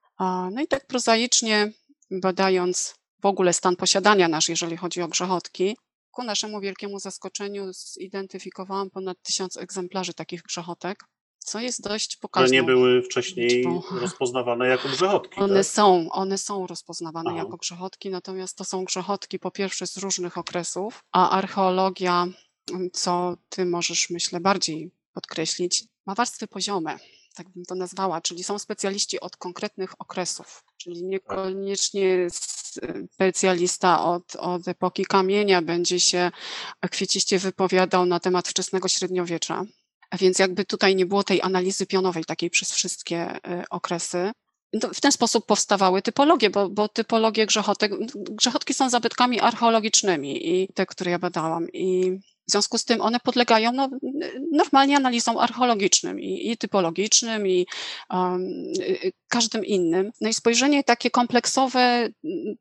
[0.52, 1.71] No i tak prozaicznie
[2.12, 5.78] badając w ogóle stan posiadania nasz, jeżeli chodzi o grzechotki,
[6.12, 11.04] ku naszemu wielkiemu zaskoczeniu zidentyfikowałam ponad tysiąc egzemplarzy takich grzechotek,
[11.45, 13.82] co jest dość Które pokaźną nie były wcześniej liczbą.
[13.91, 15.39] rozpoznawane jako grzechotki.
[15.39, 15.65] One tak?
[15.65, 17.39] są, one są rozpoznawane Aha.
[17.39, 22.27] jako grzechotki, natomiast to są grzechotki po pierwsze z różnych okresów, a archeologia,
[22.71, 26.99] mm, co ty możesz myślę bardziej podkreślić, ma warstwy poziome,
[27.36, 32.27] tak bym to nazwała, czyli są specjaliści od konkretnych okresów, czyli niekoniecznie
[33.13, 36.32] specjalista od, od epoki kamienia będzie się
[36.91, 39.65] kwieciście wypowiadał na temat wczesnego średniowiecza.
[40.19, 44.32] Więc jakby tutaj nie było tej analizy pionowej takiej przez wszystkie y, okresy.
[44.93, 50.86] W ten sposób powstawały typologie, bo, bo typologie grzechotek, grzechotki są zabytkami archeologicznymi i te,
[50.86, 51.67] które ja badałam.
[51.74, 52.12] I
[52.47, 53.89] W związku z tym one podlegają no,
[54.52, 57.67] normalnie analizom archeologicznym i, i typologicznym i
[58.10, 58.47] um,
[59.28, 60.12] każdym innym.
[60.21, 62.10] No i spojrzenie takie kompleksowe,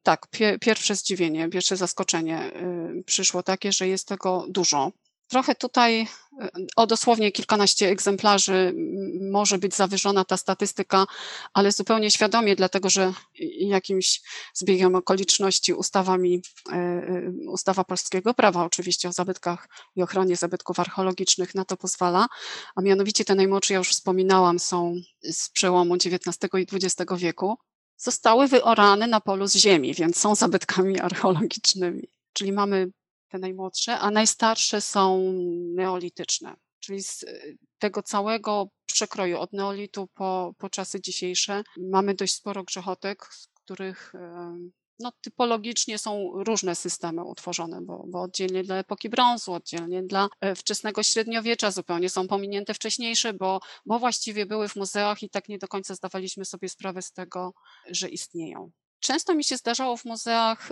[0.03, 2.53] tak, pie, pierwsze zdziwienie, pierwsze zaskoczenie
[3.01, 4.93] y, przyszło takie, że jest tego dużo.
[5.31, 6.07] Trochę tutaj
[6.77, 8.75] o dosłownie kilkanaście egzemplarzy
[9.31, 11.07] może być zawyżona ta statystyka,
[11.55, 13.12] ale zupełnie świadomie, dlatego że
[13.59, 14.23] jakimś
[14.55, 21.55] zbiegiem okoliczności ustawami, e, e, ustawa polskiego prawa oczywiście o zabytkach i ochronie zabytków archeologicznych
[21.55, 22.27] na to pozwala,
[22.77, 27.59] a mianowicie te najmłodsze, ja już wspominałam, są z przełomu XIX i XX wieku,
[27.97, 32.09] zostały wyorane na polu z ziemi, więc są zabytkami archeologicznymi.
[32.33, 32.90] Czyli mamy
[33.31, 35.33] te najmłodsze, a najstarsze są
[35.75, 42.35] neolityczne, czyli z y, tego całego przekroju od neolitu po, po czasy dzisiejsze mamy dość
[42.35, 44.12] sporo grzechotek, z których
[45.01, 50.55] no, typologicznie są różne systemy utworzone, bo, bo oddzielnie dla epoki brązu, oddzielnie dla e,
[50.55, 55.59] wczesnego średniowiecza, zupełnie są pominięte wcześniejsze, bo, bo właściwie były w muzeach i tak nie
[55.59, 57.53] do końca zdawaliśmy sobie sprawę z tego,
[57.90, 58.71] że istnieją.
[59.01, 60.69] Często mi się zdarzało w muzeach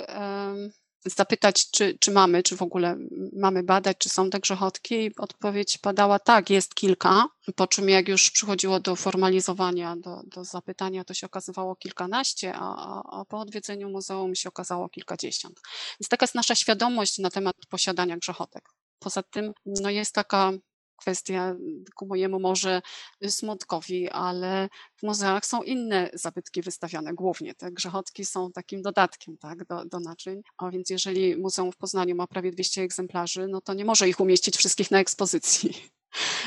[1.05, 2.97] zapytać, czy, czy mamy, czy w ogóle
[3.33, 4.95] mamy badać, czy są te grzechotki.
[4.95, 7.25] I odpowiedź padała tak, jest kilka.
[7.57, 13.03] Po czym jak już przychodziło do formalizowania, do, do zapytania, to się okazywało kilkanaście, a,
[13.21, 15.61] a po odwiedzeniu muzeum się okazało kilkadziesiąt.
[16.01, 18.69] Więc taka jest nasza świadomość na temat posiadania grzechotek.
[18.99, 20.53] Poza tym no jest taka
[20.99, 21.57] kwestia
[21.95, 22.83] ku mojemu może
[23.29, 27.55] smutkowi, ale w muzeach są inne zabytki wystawione głównie.
[27.55, 30.43] Te grzechotki są takim dodatkiem tak, do, do naczyń.
[30.59, 34.21] A więc jeżeli muzeum w Poznaniu ma prawie 200 egzemplarzy, no to nie może ich
[34.21, 35.98] umieścić wszystkich na ekspozycji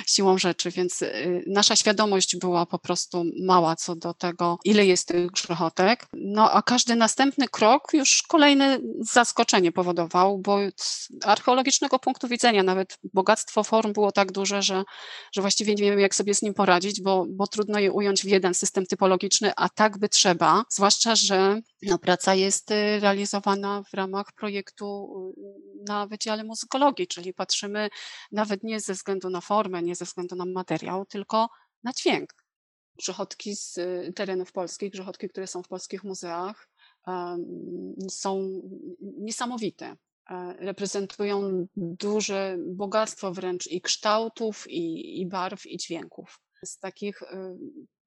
[0.07, 5.07] siłą rzeczy, więc y, nasza świadomość była po prostu mała co do tego, ile jest
[5.07, 6.07] tych grzechotek.
[6.13, 12.97] No a każdy następny krok już kolejne zaskoczenie powodował, bo z archeologicznego punktu widzenia nawet
[13.13, 14.83] bogactwo form było tak duże, że,
[15.33, 18.27] że właściwie nie wiemy, jak sobie z nim poradzić, bo, bo trudno je ująć w
[18.27, 23.93] jeden system typologiczny, a tak by trzeba, zwłaszcza, że no, praca jest y, realizowana w
[23.93, 27.89] ramach projektu y, na Wydziale Muzykologii, czyli patrzymy
[28.31, 31.49] nawet nie ze względu na formę, nie ze względu na materiał, tylko
[31.83, 32.33] na dźwięk.
[32.97, 36.69] Grzechotki z y, terenów polskich, grzechotki, które są w polskich muzeach,
[38.09, 38.61] są
[39.01, 39.85] niesamowite.
[40.29, 46.39] E, reprezentują duże bogactwo wręcz i kształtów, i, i barw, i dźwięków.
[46.65, 47.19] Z takich,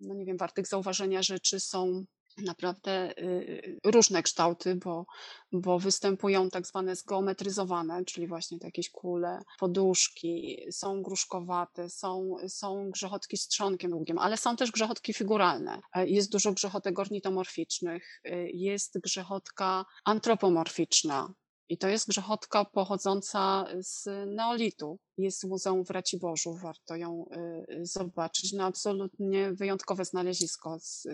[0.00, 2.04] no nie wiem, wartych zauważenia rzeczy są
[2.36, 5.06] naprawdę y, różne kształty, bo,
[5.52, 12.90] bo występują tak zwane zgeometryzowane, czyli właśnie te jakieś kule, poduszki, są gruszkowate, są, są
[12.90, 15.80] grzechotki z trzonkiem długim, ale są też grzechotki figuralne.
[15.94, 21.34] E, jest dużo grzechotek ornitomorficznych, y, jest grzechotka antropomorficzna,
[21.68, 24.98] i to jest grzechotka pochodząca z neolitu.
[25.18, 27.26] Jest w Muzeum w Raciborzu, warto ją
[27.70, 28.52] y, zobaczyć.
[28.52, 31.08] No absolutnie wyjątkowe znalezisko z,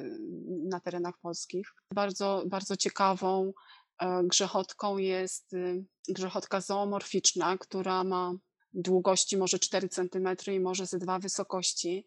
[0.69, 1.67] na terenach polskich.
[1.95, 3.53] Bardzo, bardzo ciekawą
[3.99, 8.35] e, grzechotką jest y, grzechotka zoomorficzna, która ma
[8.73, 12.07] długości może 4 cm i może ze dwa wysokości.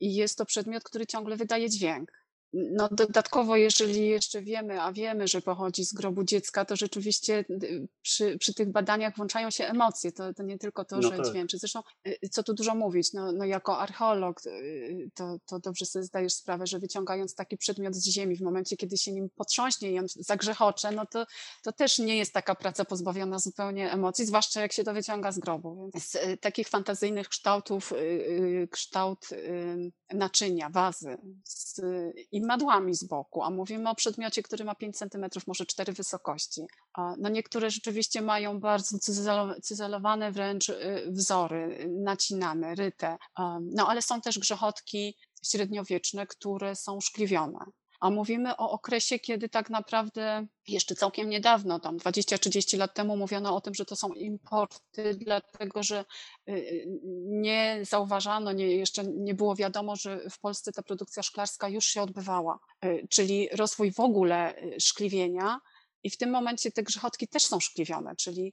[0.00, 2.23] I jest to przedmiot, który ciągle wydaje dźwięk.
[2.54, 7.88] No dodatkowo, jeżeli jeszcze wiemy, a wiemy, że pochodzi z grobu dziecka, to rzeczywiście y,
[8.02, 10.12] przy, przy tych badaniach włączają się emocje.
[10.12, 11.30] To, to nie tylko to, no że tak.
[11.30, 11.58] dźwięczy.
[11.58, 16.02] Zresztą, y, co tu dużo mówić, no, no jako archeolog y, to, to dobrze sobie
[16.02, 19.98] zdajesz sprawę, że wyciągając taki przedmiot z ziemi, w momencie, kiedy się nim potrząśnie i
[19.98, 21.26] on zagrzechocze, no to,
[21.62, 25.38] to też nie jest taka praca pozbawiona zupełnie emocji, zwłaszcza jak się to wyciąga z
[25.38, 25.90] grobu.
[25.94, 27.92] Więc z takich fantazyjnych kształtów,
[28.70, 29.28] kształt
[30.12, 31.80] naczynia, wazy z,
[32.44, 36.62] madłami z boku, a mówimy o przedmiocie, który ma 5 cm, może 4 wysokości.
[37.18, 38.98] No niektóre rzeczywiście mają bardzo
[39.62, 43.16] cyzelowane wręcz y, wzory, nacinane, ryte,
[43.60, 47.64] no ale są też grzechotki średniowieczne, które są szkliwione
[48.04, 53.56] a mówimy o okresie, kiedy tak naprawdę jeszcze całkiem niedawno, tam 20-30 lat temu mówiono
[53.56, 56.04] o tym, że to są importy, dlatego że
[56.48, 56.86] y, y,
[57.26, 62.02] nie zauważano, nie, jeszcze nie było wiadomo, że w Polsce ta produkcja szklarska już się
[62.02, 65.60] odbywała, y, czyli rozwój w ogóle szkliwienia.
[66.02, 68.52] I w tym momencie te grzechotki też są szkliwione, czyli,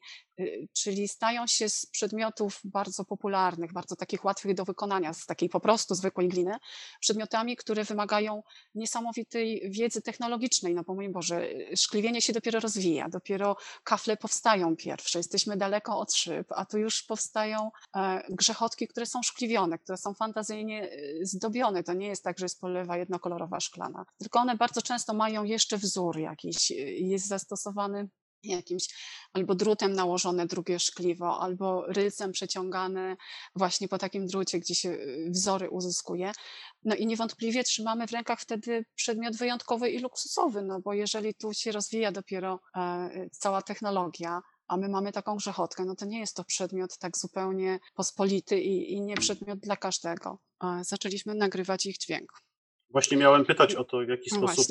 [0.73, 5.59] czyli stają się z przedmiotów bardzo popularnych, bardzo takich łatwych do wykonania, z takiej po
[5.59, 6.57] prostu zwykłej gliny,
[6.99, 8.43] przedmiotami, które wymagają
[8.75, 10.75] niesamowitej wiedzy technologicznej.
[10.75, 16.13] No bo mój Boże, szkliwienie się dopiero rozwija, dopiero kafle powstają pierwsze, jesteśmy daleko od
[16.13, 21.83] szyb, a tu już powstają e, grzechotki, które są szkliwione, które są fantazyjnie y, zdobione.
[21.83, 25.77] To nie jest tak, że jest polewa jednokolorowa szklana, tylko one bardzo często mają jeszcze
[25.77, 28.09] wzór jakiś, y, jest zastosowany
[28.43, 28.87] jakimś
[29.33, 33.17] albo drutem nałożone drugie szkliwo, albo rylcem przeciągane
[33.55, 36.31] właśnie po takim drucie, gdzie się y, wzory uzyskuje.
[36.83, 41.53] No i niewątpliwie trzymamy w rękach wtedy przedmiot wyjątkowy i luksusowy, no bo jeżeli tu
[41.53, 46.35] się rozwija dopiero e, cała technologia, a my mamy taką grzechotkę, no to nie jest
[46.35, 50.39] to przedmiot tak zupełnie pospolity i, i nie przedmiot dla każdego.
[50.63, 52.31] E, zaczęliśmy nagrywać ich dźwięk.
[52.91, 54.65] Właśnie miałem pytać o to, w jaki No sposób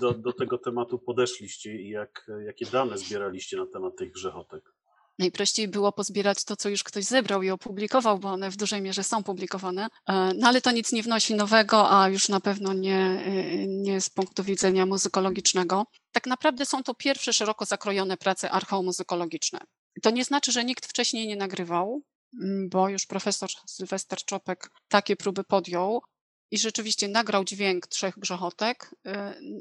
[0.00, 4.72] do, do tego tematu podeszliście i jak, jakie dane zbieraliście na temat tych grzechotek.
[5.18, 9.04] Najprościej było pozbierać to, co już ktoś zebrał i opublikował, bo one w dużej mierze
[9.04, 9.88] są publikowane.
[10.08, 14.00] E, No ale to nic nie wnosi nowego, a już na pewno nie, e, nie
[14.00, 15.84] z punktu widzenia muzykologicznego.
[16.12, 19.60] Tak naprawdę są to pierwsze szeroko zakrojone prace archeomuzykologiczne.
[20.02, 22.02] To nie znaczy, że nikt wcześniej nie nagrywał,
[22.42, 26.02] mm, bo już profesor Sylwester Czopek takie próby podjął
[26.50, 28.94] i rzeczywiście nagrał dźwięk trzech grzechotek.
[29.06, 29.10] y,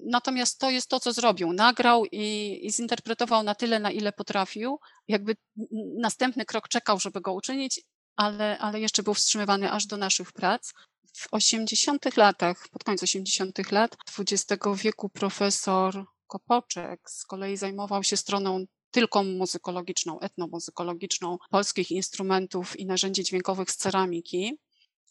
[0.06, 1.54] Natomiast to jest to, co zrobił.
[1.54, 4.80] Nagrał i, i zinterpretował na tyle, na ile potrafił.
[5.08, 5.36] Jakby
[5.98, 7.82] następny krok czekał, żeby go uczynić,
[8.16, 10.74] ale, ale jeszcze był wstrzymywany aż do naszych prac.
[11.14, 18.18] W 80 latach, pod koniec 80 lat XX wieku profesor Kopoczek z kolei zajmował się
[18.18, 24.60] stroną tylko muzykologiczną, etnomuzykologiczną polskich instrumentów i narzędzi dźwiękowych z ceramiki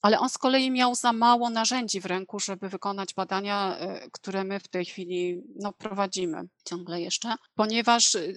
[0.03, 4.45] ale on z kolei miał za mało narzędzi w ręku, żeby wykonać badania, e, które
[4.45, 8.33] my w tej chwili no, prowadzimy ciągle jeszcze, ponieważ, e,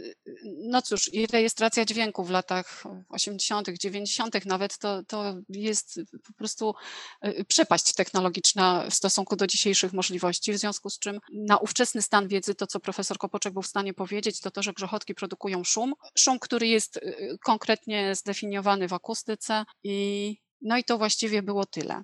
[0.46, 4.46] no cóż, i rejestracja dźwięku w latach 80., 90.
[4.46, 6.74] nawet to, to jest po prostu
[7.22, 12.28] e, przepaść technologiczna w stosunku do dzisiejszych możliwości, w związku z czym na ówczesny stan
[12.28, 15.94] wiedzy to, co profesor Kopoczek był w stanie powiedzieć, to to, że grzechotki produkują szum,
[16.18, 17.00] szum, który jest
[17.44, 22.04] konkretnie zdefiniowany w akustyce i no i to właściwie było tyle.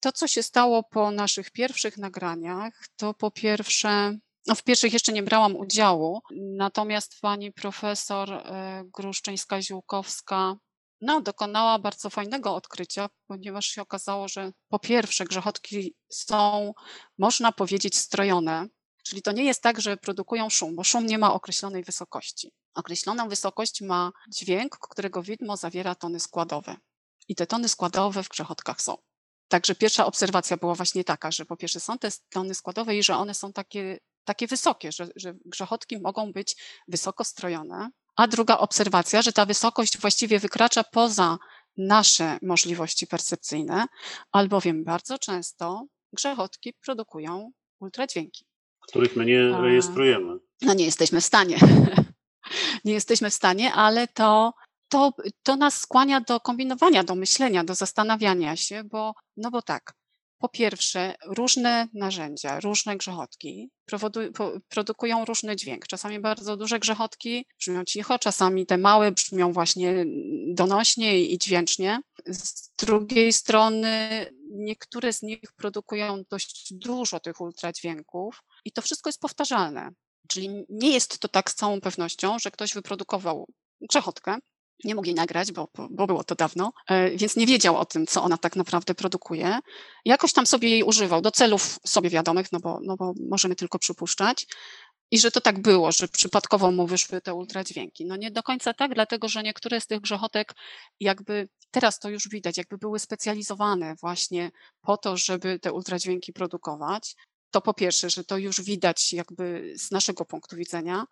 [0.00, 5.12] To, co się stało po naszych pierwszych nagraniach, to po pierwsze, no w pierwszych jeszcze
[5.12, 6.20] nie brałam udziału,
[6.56, 10.56] natomiast pani profesor e, Gruszczyńska-Ziółkowska
[11.00, 16.72] no, dokonała bardzo fajnego odkrycia, ponieważ się okazało, że po pierwsze grzechotki są,
[17.18, 18.68] można powiedzieć, strojone,
[19.02, 22.52] czyli to nie jest tak, że produkują szum, bo szum nie ma określonej wysokości.
[22.74, 26.76] Określoną wysokość ma dźwięk, którego widmo zawiera tony składowe.
[27.28, 28.96] I te tony składowe w grzechotkach są.
[29.48, 33.16] Także pierwsza obserwacja była właśnie taka, że po pierwsze są te tony składowe i że
[33.16, 36.56] one są takie, takie wysokie, że, że grzechotki mogą być
[36.88, 37.90] wysoko strojone.
[38.16, 41.38] A druga obserwacja, że ta wysokość właściwie wykracza poza
[41.76, 43.86] nasze możliwości percepcyjne,
[44.32, 47.50] albowiem bardzo często grzechotki produkują
[47.80, 48.46] ultradźwięki.
[48.80, 50.38] których my nie rejestrujemy.
[50.62, 51.58] No nie jesteśmy w stanie.
[52.84, 54.52] nie jesteśmy w stanie, ale to,
[54.88, 55.12] to,
[55.42, 59.92] to nas skłania do kombinowania, do myślenia, do zastanawiania się, bo, no bo tak,
[60.38, 63.70] po pierwsze, różne narzędzia, różne grzechotki
[64.68, 65.86] produkują różny dźwięk.
[65.86, 70.04] Czasami bardzo duże grzechotki brzmią cicho, czasami te małe brzmią właśnie
[70.54, 72.00] donośnie i dźwięcznie.
[72.26, 74.08] Z drugiej strony,
[74.50, 79.90] niektóre z nich produkują dość dużo tych ultradźwięków i to wszystko jest powtarzalne.
[80.28, 83.46] Czyli nie jest to tak z całą pewnością, że ktoś wyprodukował
[83.80, 84.38] grzechotkę,
[84.84, 88.06] nie mógł jej nagrać, bo, bo było to dawno, e, więc nie wiedział o tym,
[88.06, 89.58] co ona tak naprawdę produkuje.
[90.04, 93.78] Jakoś tam sobie jej używał do celów sobie wiadomych, no bo, no bo możemy tylko
[93.78, 94.46] przypuszczać.
[95.10, 98.06] I że to tak było, że przypadkowo mu wyszły te ultradźwięki.
[98.06, 100.54] No nie do końca tak, dlatego że niektóre z tych grzechotek
[101.00, 104.50] jakby, teraz to już widać, jakby były specjalizowane właśnie
[104.80, 107.16] po to, żeby te ultradźwięki produkować.
[107.50, 111.04] To po pierwsze, że to już widać jakby z naszego punktu widzenia,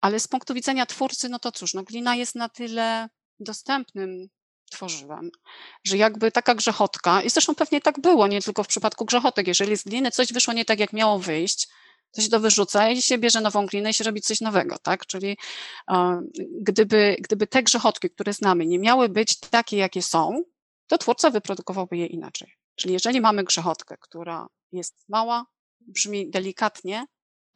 [0.00, 3.08] ale z punktu widzenia twórcy, no to cóż, no glina jest na tyle
[3.40, 4.28] dostępnym
[4.70, 5.30] tworzywem,
[5.84, 9.76] że jakby taka grzechotka, i zresztą pewnie tak było, nie tylko w przypadku grzechotek, jeżeli
[9.76, 11.68] z gliny coś wyszło nie tak, jak miało wyjść,
[12.10, 15.06] to się to wyrzuca i się bierze nową glinę i się robi coś nowego, tak?
[15.06, 15.36] Czyli
[15.90, 16.20] e,
[16.60, 20.42] gdyby, gdyby te grzechotki, które znamy, nie miały być takie, jakie są,
[20.86, 22.52] to twórca wyprodukowałby je inaczej.
[22.74, 25.46] Czyli jeżeli mamy grzechotkę, która jest mała,
[25.80, 27.06] brzmi delikatnie,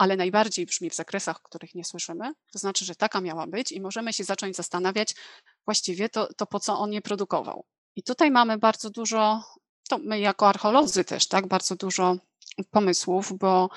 [0.03, 3.81] ale najbardziej brzmi w zakresach, których nie słyszymy, to znaczy, że taka miała być i
[3.81, 5.15] możemy się zacząć zastanawiać
[5.65, 7.65] właściwie to, to po co on je produkował.
[7.97, 9.43] I tutaj mamy bardzo dużo,
[9.89, 12.17] to my jako archeolodzy też, tak, bardzo dużo
[12.71, 13.71] pomysłów, bo,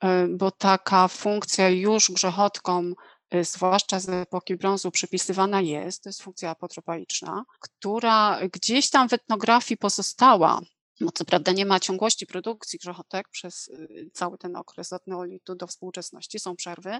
[0.00, 2.94] e, bo taka funkcja już grzechotkom,
[3.30, 9.12] e, zwłaszcza z epoki brązu, przypisywana jest, to jest funkcja apotropaiczna, która gdzieś tam w
[9.12, 10.60] etnografii pozostała,
[11.00, 15.54] no co prawda nie ma ciągłości produkcji grzechotek przez y, cały ten okres od neolitu
[15.54, 16.98] do współczesności, są przerwy,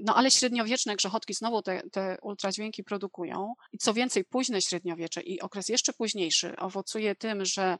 [0.00, 3.54] no ale średniowieczne grzechotki znowu te, te ultradźwięki produkują.
[3.72, 7.78] I co więcej późne średniowiecze i okres jeszcze późniejszy owocuje tym, że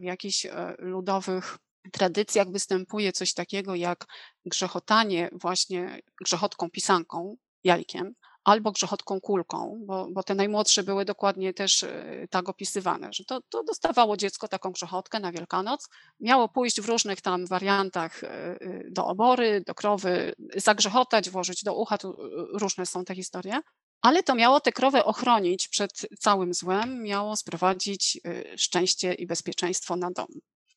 [0.00, 1.58] w jakichś e, ludowych
[1.92, 4.06] tradycjach występuje coś takiego jak
[4.46, 8.14] grzechotanie właśnie grzechotką pisanką, jajkiem,
[8.44, 13.40] albo grzechotką kulką, bo, bo te najmłodsze były dokładnie też y, tak opisywane, że to,
[13.48, 15.88] to dostawało dziecko taką grzechotkę na Wielkanoc,
[16.20, 21.74] miało pójść w różnych tam wariantach y, y, do obory, do krowy, zagrzechotać, włożyć do
[21.74, 22.16] ucha, tu
[22.54, 23.60] różne są te historie,
[24.02, 28.20] ale to miało te krowy ochronić przed całym złem, miało sprowadzić
[28.56, 30.26] szczęście i bezpieczeństwo na dom.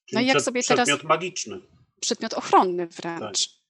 [0.06, 0.88] Czyli no i jak przed, sobie teraz.
[0.88, 1.62] Przedmiot magiczny.
[2.00, 3.48] Przedmiot ochronny wręcz.
[3.48, 3.65] Tak.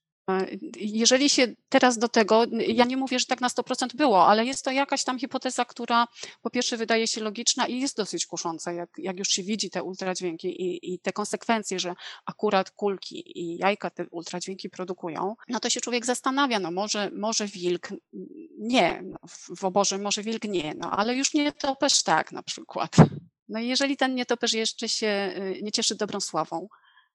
[0.79, 4.65] Jeżeli się teraz do tego, ja nie mówię, że tak na 100% było, ale jest
[4.65, 6.07] to jakaś tam hipoteza, która
[6.41, 9.83] po pierwsze wydaje się logiczna i jest dosyć kusząca, jak, jak już się widzi te
[9.83, 11.93] ultradźwięki i, i te konsekwencje, że
[12.25, 17.47] akurat kulki i jajka te ultradźwięki produkują, no to się człowiek zastanawia, no może, może
[17.47, 17.89] wilk
[18.59, 19.17] nie, no
[19.57, 22.95] w oborze może wilk nie, no ale już nie topesz tak na przykład.
[23.49, 26.67] No i jeżeli ten nietoperz jeszcze się y, nie cieszy dobrą sławą,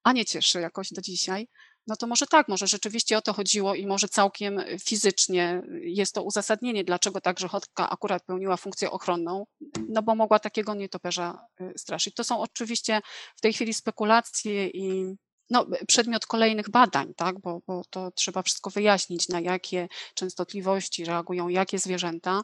[0.03, 1.49] a nie cieszy jakoś do dzisiaj,
[1.87, 6.15] no to może tak, może rzeczywiście o to chodziło i może całkiem y, fizycznie jest
[6.15, 9.47] to uzasadnienie, dlaczego ta grzechotka akurat pełniła funkcję ochronną,
[9.89, 12.15] no bo mogła takiego nietoperza y, straszyć.
[12.15, 13.01] To są oczywiście
[13.37, 15.17] w tej chwili spekulacje i
[15.51, 17.41] no, przedmiot kolejnych badań, tak?
[17.41, 22.43] bo, bo to trzeba wszystko wyjaśnić, na jakie częstotliwości reagują jakie zwierzęta.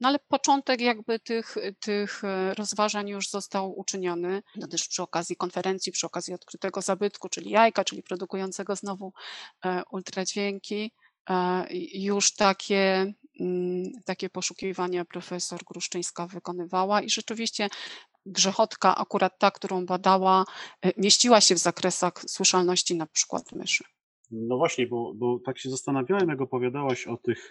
[0.00, 5.36] No ale początek jakby tych, tych e, rozważań już został uczyniony, no też przy okazji
[5.36, 9.12] konferencji, przy okazji odkrytego zabytku, czyli jajka, czyli produkującego znowu
[9.64, 10.92] e, ultradźwięki.
[11.30, 17.68] E, już takie, mm, takie poszukiwania profesor Gruszczyńska wykonywała i rzeczywiście
[18.26, 20.44] grzechotka, akurat ta, którą badała,
[20.96, 23.84] mieściła się w zakresach słyszalności na przykład myszy.
[24.30, 27.50] No właśnie, bo, bo tak się zastanawiałem, jak opowiadałaś o tych,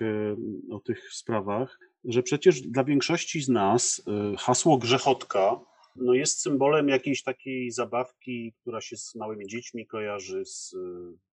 [0.72, 4.04] o tych sprawach, że przecież dla większości z nas
[4.34, 5.60] y, hasło grzechotka
[5.96, 10.78] no jest symbolem jakiejś takiej zabawki, która się z małymi dziećmi kojarzy, z y,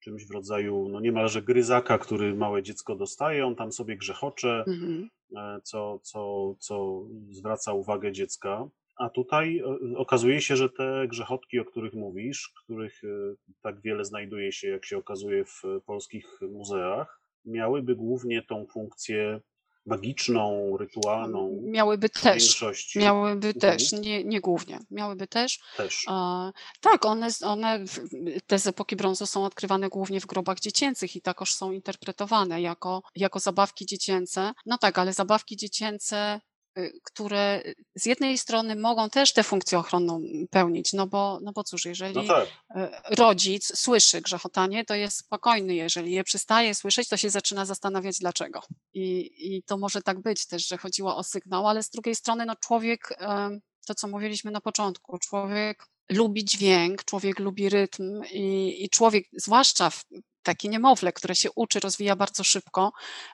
[0.01, 5.09] czymś w rodzaju no niemalże gryzaka, który małe dziecko dostaje, on tam sobie grzechocze, mhm.
[5.37, 8.69] E, co, co, co zwraca uwagę dziecka.
[8.97, 14.05] A tutaj e, okazuje się, że te grzechotki, o których mówisz, których y, tak wiele
[14.05, 19.41] znajduje się, jak się okazuje, w polskich muzeach, miałyby głównie tą funkcję
[19.87, 21.61] magiczną, rytualną.
[21.63, 22.65] Miałyby też.
[22.97, 23.61] Miałyby mhm.
[23.61, 24.79] też, nie, nie głównie.
[24.91, 25.61] Miałyby też.
[25.77, 26.07] Też.
[26.11, 27.85] E, tak, one, one,
[28.47, 33.03] te z epoki brązu są odkrywane głównie w grobach dziecięcych i takoż są interpretowane jako,
[33.17, 34.53] jako zabawki dziecięce.
[34.67, 36.41] No tak, ale zabawki dziecięce
[37.05, 37.63] które
[37.95, 40.21] z jednej strony mogą też tę funkcję ochronną
[40.51, 42.49] pełnić, no bo, no bo cóż, jeżeli no tak.
[42.77, 48.19] Y, rodzic słyszy grzechotanie, to jest spokojny, jeżeli je przestaje słyszeć, to się zaczyna zastanawiać
[48.19, 48.63] dlaczego.
[48.95, 52.47] I, i to może tak być też, że chodziło o sygnał, ale z drugiej strony
[52.47, 53.19] no człowiek,
[53.87, 59.91] to co mówiliśmy na początku, człowiek lubi dźwięk, człowiek lubi rytm i, i człowiek, zwłaszcza
[59.91, 60.05] w,
[60.43, 62.93] takie niemowlę, które się uczy, rozwija bardzo szybko,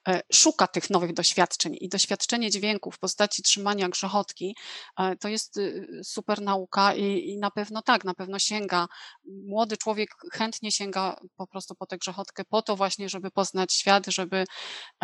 [0.09, 4.57] e, szuka tych nowych doświadczeń i doświadczenie dźwięku w postaci trzymania grzechotki
[4.99, 8.87] e, to jest y, super nauka i, i na pewno tak, na pewno sięga.
[9.25, 14.07] Młody człowiek chętnie sięga po prostu po tę grzechotkę po to właśnie, żeby poznać świat,
[14.07, 14.45] żeby,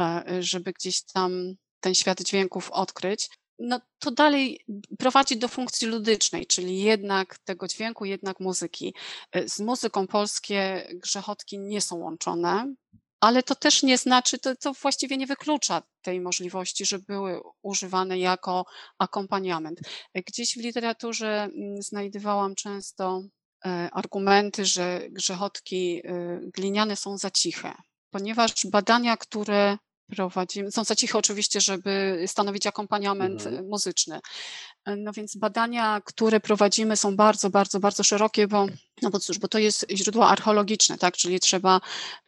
[0.00, 3.28] e, żeby gdzieś tam ten świat dźwięków odkryć
[3.58, 4.64] no to dalej
[4.98, 8.94] prowadzi do funkcji ludycznej, czyli jednak tego dźwięku, jednak muzyki.
[9.32, 12.74] E, z muzyką polskie grzechotki nie są łączone,
[13.20, 18.18] ale to też nie znaczy, to, to właściwie nie wyklucza tej możliwości, że były używane
[18.18, 18.64] jako
[18.98, 19.80] akompaniament.
[20.14, 23.22] E, gdzieś w literaturze mm, znajdowałam często
[23.64, 26.02] e, argumenty, że grzechotki
[26.54, 27.74] gliniane są za ciche,
[28.10, 30.72] ponieważ badania, które prowadzimy.
[30.72, 33.68] Są za cicho oczywiście, żeby stanowić akompaniament mhm.
[33.68, 34.20] muzyczny.
[34.96, 38.66] No więc badania, które prowadzimy są bardzo, bardzo, bardzo szerokie, bo,
[39.02, 41.80] no bo cóż, bo to jest źródło archeologiczne, tak, czyli trzeba,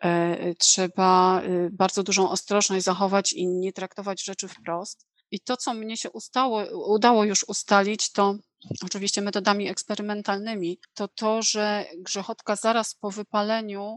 [0.05, 5.07] e, trzeba e, bardzo dużą ostrożność zachować i nie traktować rzeczy wprost.
[5.31, 6.63] I to, co mnie się ustało,
[6.95, 8.37] udało już ustalić, to
[8.83, 13.97] oczywiście metodami eksperymentalnymi, to to, że grzechotka zaraz po wypaleniu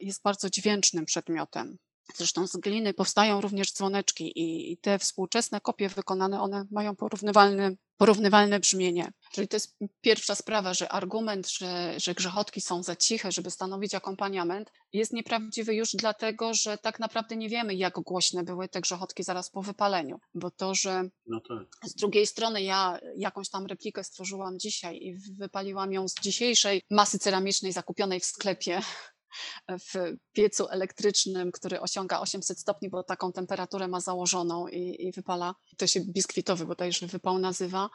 [0.00, 1.78] jest bardzo dźwięcznym przedmiotem.
[2.14, 8.60] Zresztą z gliny powstają również dzwoneczki i te współczesne kopie wykonane, one mają porównywalne, porównywalne
[8.60, 9.12] brzmienie.
[9.32, 13.94] Czyli to jest pierwsza sprawa, że argument, że, że grzechotki są za ciche, żeby stanowić
[13.94, 19.22] akompaniament, jest nieprawdziwy już dlatego, że tak naprawdę nie wiemy, jak głośne były te grzechotki
[19.22, 20.20] zaraz po wypaleniu.
[20.34, 21.90] Bo to, że no tak.
[21.90, 27.18] z drugiej strony ja jakąś tam replikę stworzyłam dzisiaj i wypaliłam ją z dzisiejszej masy
[27.18, 28.80] ceramicznej zakupionej w sklepie
[29.68, 35.54] w piecu elektrycznym, który osiąga 800 stopni, bo taką temperaturę ma założoną i, i wypala,
[35.76, 37.90] to się biskwitowy bodajże wypał nazywa,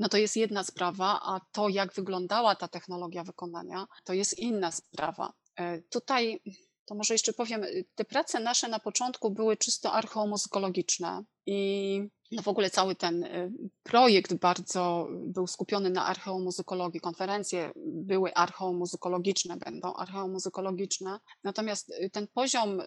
[0.00, 4.72] no to jest jedna sprawa, a to jak wyglądała ta technologia wykonania, to jest inna
[4.72, 5.32] sprawa.
[5.56, 6.40] E, tutaj
[6.86, 7.62] to może jeszcze powiem,
[7.94, 13.52] te prace nasze na początku były czysto archeomuzykologiczne i no w ogóle cały ten y,
[13.82, 17.00] projekt bardzo był skupiony na archeomuzykologii.
[17.00, 21.20] Konferencje były archeomuzykologiczne, będą archeomuzykologiczne.
[21.44, 22.82] Natomiast y, ten poziom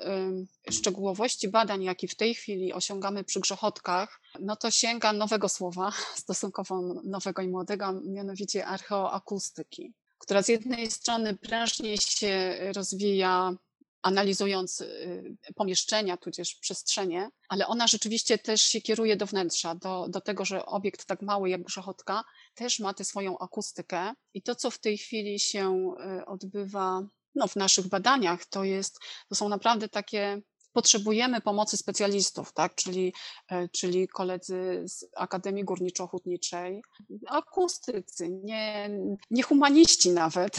[0.71, 6.81] szczegółowości badań, jaki w tej chwili osiągamy przy grzechotkach, no to sięga nowego słowa, stosunkowo
[7.03, 13.53] nowego i młodego, mianowicie archeoakustyki która z jednej strony prężnie się rozwija
[14.07, 20.21] analizując y, pomieszczenia, tudzież przestrzenie, ale ona rzeczywiście też się kieruje do wnętrza, do, do
[20.21, 22.23] tego, że obiekt tak mały jak grzechotka
[22.55, 27.01] też ma tę swoją akustykę i to, co w tej chwili się y, odbywa
[27.35, 28.99] no, w naszych badaniach, to, jest,
[29.29, 30.41] to są naprawdę takie
[30.77, 32.75] potrzebujemy pomocy specjalistów, tak?
[32.75, 33.13] czyli,
[33.51, 36.81] e, czyli koledzy z Akademii Górniczo-Hutniczej,
[37.27, 38.89] akustycy, nie,
[39.29, 40.57] nie humaniści nawet,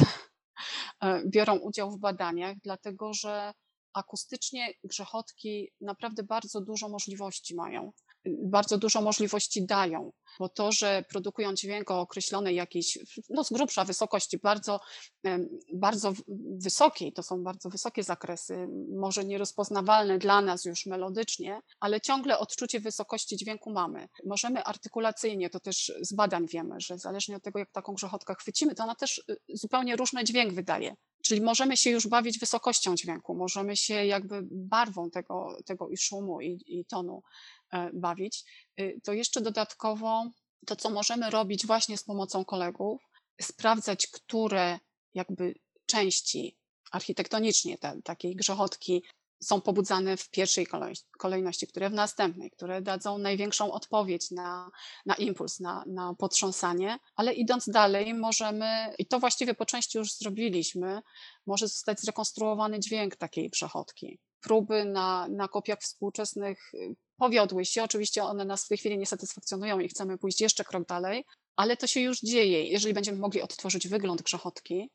[1.27, 3.53] biorą udział w badaniach, dlatego że
[3.93, 7.93] akustycznie grzechotki naprawdę bardzo dużo możliwości mają
[8.27, 12.99] bardzo dużo możliwości dają, bo to, że produkują dźwięk o określonej jakiejś,
[13.31, 14.81] no z grubsza wysokości, bardzo,
[15.75, 16.13] bardzo
[16.61, 22.81] wysokiej, to są bardzo wysokie zakresy, może nierozpoznawalne dla nas już melodycznie, ale ciągle odczucie
[22.81, 24.09] wysokości dźwięku mamy.
[24.27, 28.75] Możemy artykulacyjnie, to też z badań wiemy, że zależnie od tego, jak taką grzechotkę chwycimy,
[28.75, 30.97] to ona też y, zupełnie różny dźwięk wydaje.
[31.23, 36.41] Czyli możemy się już bawić wysokością dźwięku, możemy się jakby barwą tego, tego i szumu,
[36.41, 37.23] i, i tonu
[37.73, 38.45] E, bawić,
[38.81, 40.31] y, to jeszcze dodatkowo
[40.67, 43.03] to, co możemy robić właśnie z pomocą kolegów,
[43.41, 44.79] sprawdzać, które
[45.15, 45.55] jakby
[45.87, 46.57] części
[46.93, 49.03] architektonicznie te, takiej grzechotki
[49.43, 50.67] są pobudzane w pierwszej
[51.19, 54.71] kolejności, które w następnej, które dadzą największą odpowiedź na,
[55.07, 60.15] na impuls, na, na potrząsanie, ale idąc dalej możemy, i to właściwie po części już
[60.15, 61.01] zrobiliśmy,
[61.47, 64.19] może zostać zrekonstruowany dźwięk takiej przechodki.
[64.41, 67.83] Próby na, na kopiach współczesnych y, powiodły się.
[67.83, 71.25] Oczywiście one nas w tej chwili nie satysfakcjonują i chcemy pójść jeszcze krok dalej,
[71.57, 72.65] ale to się już dzieje.
[72.65, 74.91] Jeżeli będziemy mogli odtworzyć wygląd grzechotki,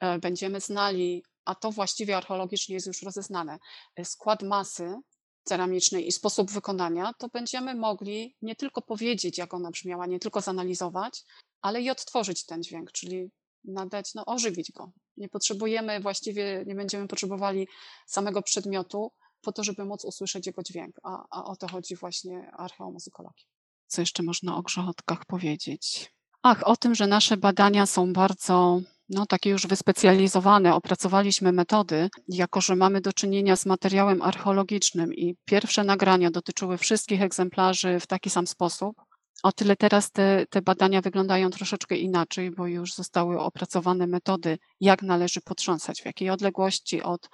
[0.00, 3.58] e, będziemy znali, a to właściwie archeologicznie jest już rozeznane,
[3.96, 4.96] e, skład masy
[5.44, 10.40] ceramicznej i sposób wykonania, to będziemy mogli nie tylko powiedzieć, jak ona brzmiała, nie tylko
[10.40, 11.22] zanalizować,
[11.62, 13.30] ale i odtworzyć ten dźwięk, czyli
[13.64, 14.92] nadać, no ożywić go.
[15.16, 17.68] Nie potrzebujemy, właściwie nie będziemy potrzebowali
[18.06, 22.50] samego przedmiotu, po to, żeby móc usłyszeć jego dźwięk, a, a o to chodzi właśnie
[22.52, 23.46] archeomuzykologii.
[23.86, 26.12] Co jeszcze można o grzechotkach powiedzieć?
[26.42, 32.60] Ach, o tym, że nasze badania są bardzo no, takie już wyspecjalizowane, opracowaliśmy metody, jako
[32.60, 38.30] że mamy do czynienia z materiałem archeologicznym i pierwsze nagrania dotyczyły wszystkich egzemplarzy w taki
[38.30, 38.96] sam sposób,
[39.42, 45.02] o tyle teraz te, te badania wyglądają troszeczkę inaczej, bo już zostały opracowane metody, jak
[45.02, 47.28] należy potrząsać, w jakiej odległości od,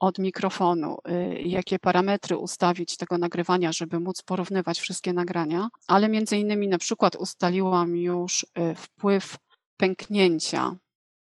[0.00, 6.36] od mikrofonu, y, jakie parametry ustawić tego nagrywania, żeby móc porównywać wszystkie nagrania, ale między
[6.36, 9.36] innymi na przykład ustaliłam już y, wpływ
[9.76, 10.76] pęknięcia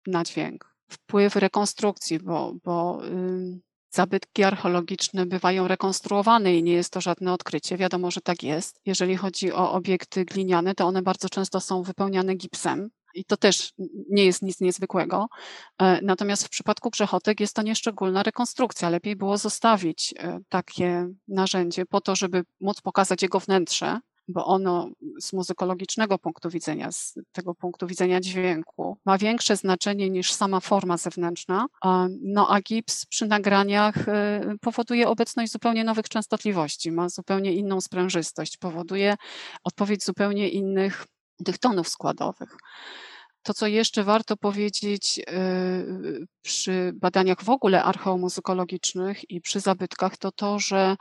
[0.09, 3.03] na dźwięk, wpływ rekonstrukcji, bo, bo
[3.91, 7.77] zabytki archeologiczne bywają rekonstruowane i nie jest to żadne odkrycie.
[7.77, 8.81] Wiadomo, że tak jest.
[8.87, 12.91] Jeżeli chodzi o obiekty gliniane, to one bardzo często są wypełniane gipsem.
[13.15, 13.73] I to też
[14.11, 15.29] nie jest nic niezwykłego.
[15.79, 18.91] E, natomiast w przypadku grzechotek jest to nieszczególna rekonstrukcja.
[18.91, 24.91] Lepiej było zostawić e, takie narzędzie po to, żeby móc pokazać jego wnętrze, bo ono
[25.21, 30.97] z muzykologicznego punktu widzenia, z tego punktu widzenia dźwięku, ma większe znaczenie niż sama forma
[30.97, 31.67] zewnętrzna.
[32.23, 38.57] No a gips przy nagraniach y, powoduje obecność zupełnie nowych częstotliwości, ma zupełnie inną sprężystość,
[38.57, 39.17] powoduje
[39.65, 41.07] odpowiedź zupełnie innych
[41.45, 42.57] tych tonów składowych.
[43.43, 50.33] To, co jeszcze warto powiedzieć y, przy badaniach w ogóle archeomuzykologicznych i przy zabytkach, to
[50.33, 50.97] to, że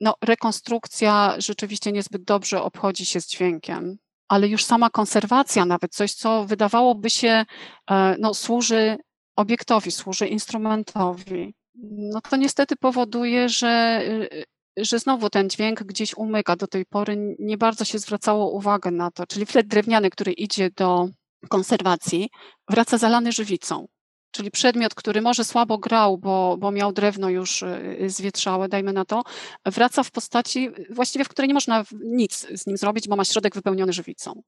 [0.00, 3.96] no, rekonstrukcja rzeczywiście niezbyt dobrze obchodzi się z dźwiękiem,
[4.28, 7.44] ale już sama konserwacja, nawet coś, co wydawałoby się,
[7.90, 8.96] e, no, służy
[9.36, 14.00] obiektowi, służy instrumentowi, no to niestety powoduje, że,
[14.32, 14.44] y,
[14.84, 16.56] że znowu ten dźwięk gdzieś umyka.
[16.56, 20.70] Do tej pory nie bardzo się zwracało uwagę na to, czyli flet drewniany, który idzie
[20.70, 21.08] do
[21.48, 22.30] konserwacji,
[22.70, 23.86] wraca zalany żywicą.
[24.30, 29.04] Czyli przedmiot, który może słabo grał, bo, bo miał drewno już y, zwietrzałe, dajmy na
[29.04, 29.22] to,
[29.66, 33.54] wraca w postaci właściwie, w której nie można nic z nim zrobić, bo ma środek
[33.54, 34.42] wypełniony żywicą.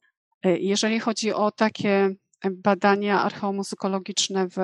[0.47, 2.14] Y, jeżeli chodzi o takie
[2.51, 4.57] badania archeomuzykologiczne w,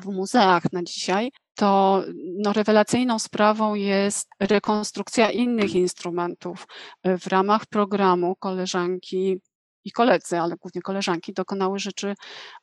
[0.00, 2.02] w muzeach na dzisiaj, to
[2.38, 6.66] no, rewelacyjną sprawą jest rekonstrukcja innych instrumentów.
[7.06, 9.40] Y, w ramach programu koleżanki
[9.86, 12.14] i koledzy, ale głównie koleżanki, dokonały rzeczy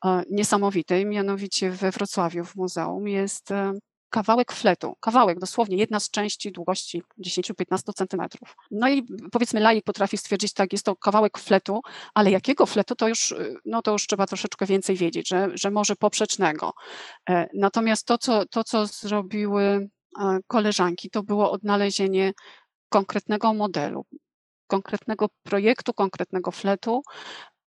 [0.06, 1.06] e, niesamowitej.
[1.06, 3.74] Mianowicie we Wrocławiu w muzeum jest e,
[4.10, 8.56] kawałek fletu, kawałek, dosłownie jedna z części długości 10-15 centymetrów.
[8.72, 11.82] No i powiedzmy laik potrafi stwierdzić, tak, jest to kawałek fletu,
[12.14, 15.96] ale jakiego fletu, to już, no to już trzeba troszeczkę więcej wiedzieć, że, że może
[15.96, 16.74] poprzecznego.
[17.30, 22.34] E, natomiast to co, to, co zrobiły e, koleżanki, to było odnalezienie
[22.90, 24.06] konkretnego modelu,
[24.76, 27.02] konkretnego projektu, konkretnego fletu,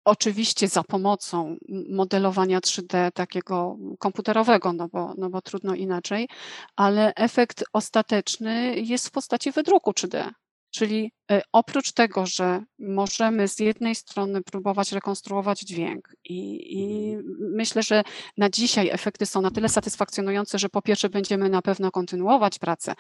[0.05, 1.57] Oczywiście za pomocą
[1.89, 6.29] modelowania 3D takiego komputerowego, no bo, no bo trudno inaczej,
[6.75, 10.29] ale efekt ostateczny jest w postaci wydruku 3D.
[10.71, 16.39] Czyli e, oprócz tego, że możemy z jednej strony próbować rekonstruować dźwięk, i,
[16.79, 18.03] i, myślę, że
[18.37, 22.93] na dzisiaj efekty są na tyle satysfakcjonujące, że po pierwsze będziemy na pewno kontynuować pracę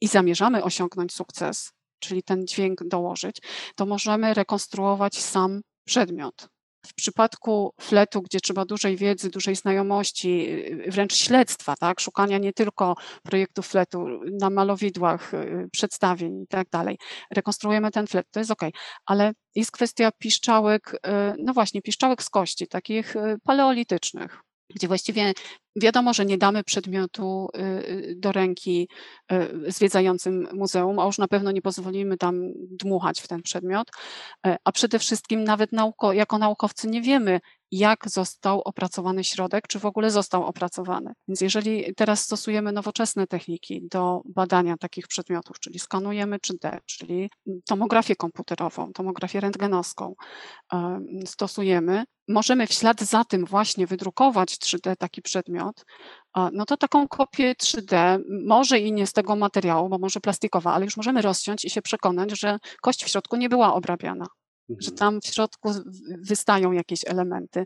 [0.00, 3.36] i zamierzamy osiągnąć sukces, czyli ten dźwięk dołożyć,
[3.76, 6.48] to możemy rekonstruować sam przedmiot.
[6.86, 12.52] W przypadku fletu, gdzie trzeba dużej wiedzy, dużej znajomości, y, wręcz śledztwa, tak, szukania nie
[12.52, 14.06] tylko projektów fletu
[14.40, 16.98] na malowidłach, y, przedstawień i tak dalej,
[17.30, 18.62] rekonstruujemy ten flet, to jest ok,
[19.06, 20.98] ale jest kwestia piszczałek, y,
[21.38, 24.42] no właśnie, piszczałek z kości, takich paleolitycznych
[24.74, 25.32] gdzie właściwie
[25.76, 28.88] wiadomo, że nie damy przedmiotu y, y, do ręki
[29.32, 33.88] y, zwiedzającym muzeum, a już na pewno nie pozwolimy tam dmuchać w ten przedmiot,
[34.46, 37.40] e, a przede wszystkim nawet nauko, jako naukowcy nie wiemy,
[37.70, 41.12] jak został opracowany środek, czy w ogóle został opracowany.
[41.28, 47.30] Więc jeżeli teraz stosujemy nowoczesne techniki do badania takich przedmiotów, czyli skanujemy 3D, czyli
[47.66, 50.14] tomografię komputerową, tomografię rentgenowską,
[51.26, 55.84] stosujemy, możemy w ślad za tym właśnie wydrukować 3D taki przedmiot,
[56.52, 60.84] no to taką kopię 3D, może i nie z tego materiału, bo może plastikowa, ale
[60.84, 64.26] już możemy rozciąć i się przekonać, że kość w środku nie była obrabiana
[64.78, 64.96] że mhm.
[64.96, 65.70] tam w środku
[66.22, 67.64] wystają jakieś elementy.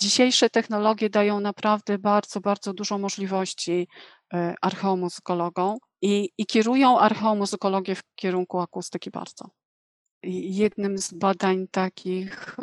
[0.00, 3.88] Dzisiejsze technologie dają naprawdę bardzo, bardzo dużo możliwości
[4.34, 9.50] e, archeomuzykologom i, i kierują archeomuzykologię w kierunku akustyki bardzo.
[10.22, 12.56] Jednym z badań takich,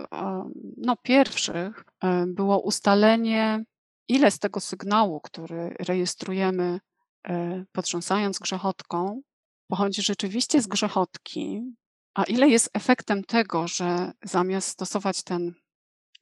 [0.78, 3.64] no pierwszych, e, było ustalenie,
[4.08, 6.80] ile z tego sygnału, który rejestrujemy
[7.28, 9.22] e, potrząsając grzechotką,
[9.68, 11.62] pochodzi rzeczywiście z grzechotki,
[12.16, 15.54] a ile jest efektem tego, że zamiast stosować ten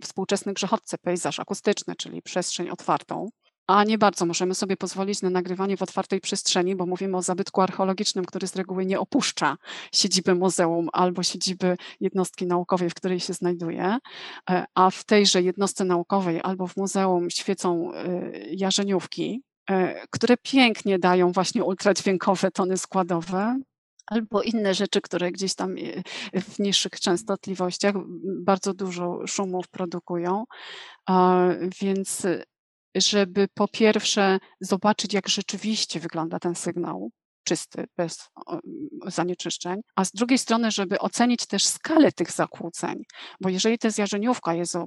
[0.01, 3.29] współczesny grzechotce, pejzaż akustyczny, czyli przestrzeń otwartą,
[3.67, 7.61] a nie bardzo możemy sobie pozwolić na nagrywanie w otwartej przestrzeni, bo mówimy o zabytku
[7.61, 9.57] archeologicznym, który z reguły nie opuszcza
[9.93, 13.97] siedziby muzeum albo siedziby jednostki naukowej, w której się znajduje,
[14.49, 20.99] e, a w tejże jednostce naukowej albo w muzeum świecą e, jarzeniówki, e, które pięknie
[20.99, 23.59] dają właśnie ultradźwiękowe tony składowe,
[24.07, 25.75] albo inne rzeczy, które gdzieś tam
[26.33, 27.95] e, w niższych częstotliwościach
[28.41, 30.43] bardzo dużo szumów produkują.
[31.81, 32.27] Więc
[32.95, 37.11] żeby po pierwsze zobaczyć, jak rzeczywiście wygląda ten sygnał,
[37.43, 38.29] czysty, bez
[39.07, 43.03] zanieczyszczeń, a z drugiej strony, żeby ocenić też skalę tych zakłóceń,
[43.41, 44.77] bo jeżeli ta zjarzeniówka jest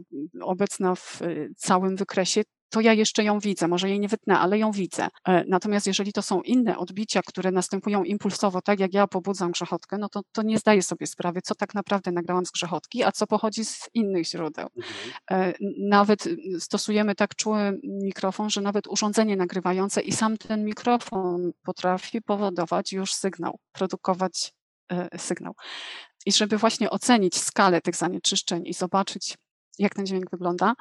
[0.41, 4.59] obecna w e, całym wykresie, to ja jeszcze ją widzę, może jej nie wytnę, ale
[4.59, 5.09] ją widzę.
[5.29, 9.99] E, natomiast jeżeli to są inne odbicia, które następują impulsowo, tak jak ja pobudzam grzechotkę,
[9.99, 13.27] no to, to nie zdaję sobie sprawy, co tak naprawdę nagrałam z grzechotki, a co
[13.27, 14.69] pochodzi z innych źródeł.
[14.77, 14.95] Mhm.
[15.31, 15.55] E,
[15.89, 16.25] nawet
[16.59, 23.14] stosujemy tak czuły mikrofon, że nawet urządzenie nagrywające i sam ten mikrofon potrafi powodować już
[23.14, 24.53] sygnał, produkować
[24.89, 25.55] e, sygnał.
[26.27, 29.39] I żeby właśnie ocenić skalę tych zanieczyszczeń i zobaczyć,
[29.79, 30.75] jak ten dźwięk wygląda,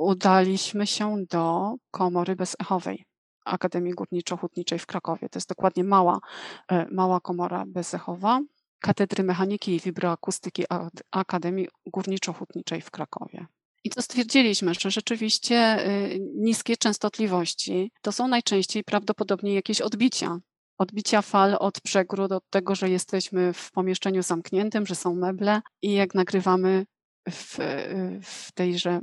[0.00, 3.04] udaliśmy się do komory bezechowej
[3.44, 5.28] Akademii Górniczo-Hutniczej w Krakowie.
[5.28, 6.20] To jest dokładnie mała,
[6.68, 8.40] e, mała komora bezechowa
[8.80, 10.64] Katedry Mechaniki i Wibroakustyki
[11.10, 13.46] Akademii Górniczo-Hutniczej w Krakowie.
[13.84, 20.38] I to stwierdziliśmy, że rzeczywiście y, niskie częstotliwości to są najczęściej prawdopodobnie jakieś odbicia.
[20.78, 25.92] Odbicia fal od przegród, od tego, że jesteśmy w pomieszczeniu zamkniętym, że są meble i
[25.92, 26.86] jak nagrywamy
[27.30, 27.58] w,
[28.22, 29.00] w tejże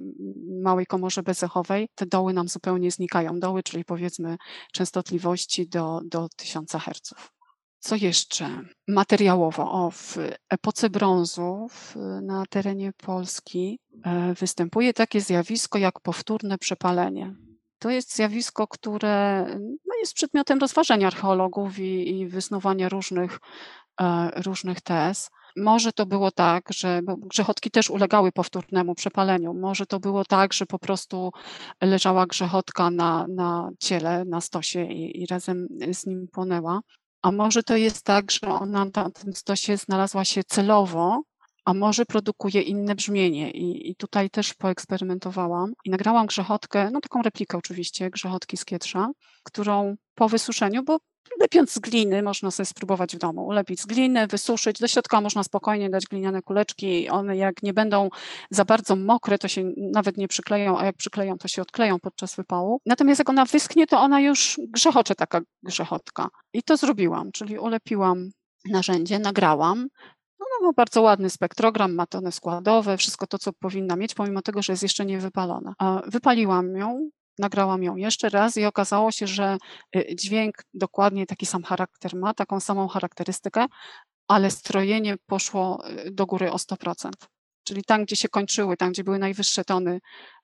[0.64, 3.40] małej komorze bezechowej, te doły nam zupełnie znikają.
[3.40, 4.38] Doły, czyli powiedzmy
[4.74, 7.14] częstotliwości do, do 1000 Hz.
[7.80, 8.62] Co jeszcze?
[8.88, 9.72] Materiałowo.
[9.72, 10.18] O, w
[10.50, 17.36] epoce brązu w, na terenie Polski e, występuje takie zjawisko jak powtórne przepalenie.
[17.80, 23.40] To jest zjawisko, które no, jest przedmiotem rozważań archeologów i, i wysnuwania różnych,
[24.02, 25.30] e, różnych tez.
[25.58, 29.54] Może to było tak, że grzechotki też ulegały powtórnemu przepaleniu.
[29.54, 31.32] Może to było tak, że po prostu
[31.82, 36.82] leżała grzechotka na, na ciele, na stosie i, i razem z nim płonęła.
[37.22, 41.22] A może to jest tak, że ona na tym stosie znalazła się celowo,
[41.66, 43.52] a może produkuje inne brzmienie.
[43.52, 49.10] I, I, tutaj też poeksperymentowałam i nagrałam grzechotkę, no taką replikę oczywiście, grzechotki z kietrza,
[49.44, 50.98] którą po wysuszeniu, bo
[51.40, 55.44] lepiąc z gliny można sobie spróbować w domu, ulepić z gliny, wysuszyć, do środka można
[55.44, 58.10] spokojnie dać gliniane kuleczki, one jak nie będą
[58.52, 62.36] za bardzo mokre, to się nawet nie przykleją, a jak przykleją, to się odkleją podczas
[62.36, 62.82] wypału.
[62.86, 66.30] Natomiast jak ona wyschnie, to ona już grzechocze taka grzechotka.
[66.54, 68.30] I to zrobiłam, czyli ulepiłam
[68.70, 69.88] narzędzie, nagrałam,
[70.40, 74.62] no, no, bardzo ładny spektrogram, ma tony składowe, wszystko to, co powinna mieć, pomimo tego,
[74.62, 75.74] że jest jeszcze nie wypalona.
[76.08, 77.10] Wypaliłam ją,
[77.40, 79.58] nagrałam ją jeszcze raz i okazało się, że
[79.96, 83.66] y, dźwięk dokładnie taki sam charakter ma, taką samą charakterystykę,
[84.28, 87.12] ale strojenie poszło y, do góry o 100%.
[87.68, 90.00] Czyli tam, gdzie się kończyły, tam, gdzie były najwyższe tony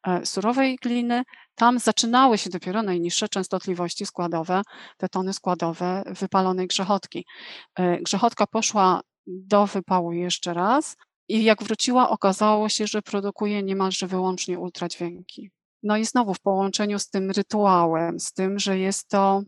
[0.08, 1.24] e, surowej gliny,
[1.56, 4.62] tam zaczynały się dopiero najniższe częstotliwości składowe,
[4.98, 7.26] te tony składowe wypalonej grzechotki.
[7.76, 10.96] E, grzechotka poszła do wypału jeszcze raz
[11.28, 15.52] i jak wróciła, okazało się, że produkuje niemalże wyłącznie ultradźwięki.
[15.84, 19.44] No i znowu w połączeniu z tym rytuałem, z tym, że jest to,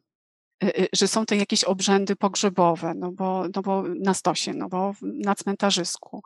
[0.64, 4.70] y, y, że są to jakieś obrzędy pogrzebowe, no bo, no bo na stosie, no
[4.70, 6.22] bo na cmentarzysku,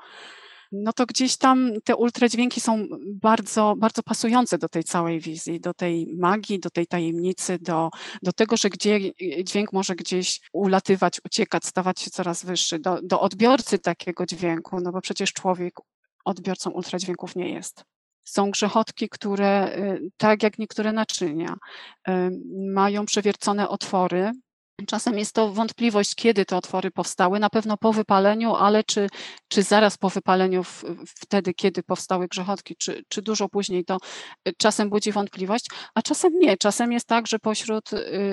[0.71, 5.73] no to gdzieś tam te ultradźwięki są bardzo, bardzo pasujące do tej całej wizji, do
[5.73, 7.89] tej magii, do tej tajemnicy, do,
[8.23, 8.99] do tego, że gdzie
[9.43, 14.91] dźwięk może gdzieś ulatywać, uciekać, stawać się coraz wyższy, do, do odbiorcy takiego dźwięku, no
[14.91, 15.73] bo przecież człowiek
[16.25, 17.83] odbiorcą ultradźwięków nie jest.
[18.29, 21.55] Są grzechotki, które, y, tak jak niektóre naczynia,
[22.09, 22.11] y,
[22.73, 24.31] mają przewiercone otwory,
[24.87, 29.09] Czasem jest to wątpliwość, kiedy te otwory powstały, na pewno po wypaleniu, ale czy,
[29.47, 33.97] czy zaraz po wypaleniu, w, wtedy, kiedy powstały grzechotki, czy, czy dużo później, to
[34.47, 35.65] y, czasem budzi wątpliwość,
[35.95, 36.57] a czasem nie.
[36.57, 37.89] Czasem jest tak, że pośród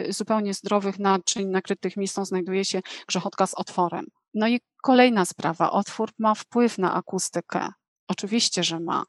[0.08, 4.06] zupełnie zdrowych naczyń nakrytych mistą znajduje się grzechotka z otworem.
[4.34, 7.68] No i kolejna sprawa, otwór ma wpływ na akustykę.
[8.08, 9.04] Oczywiście, że ma.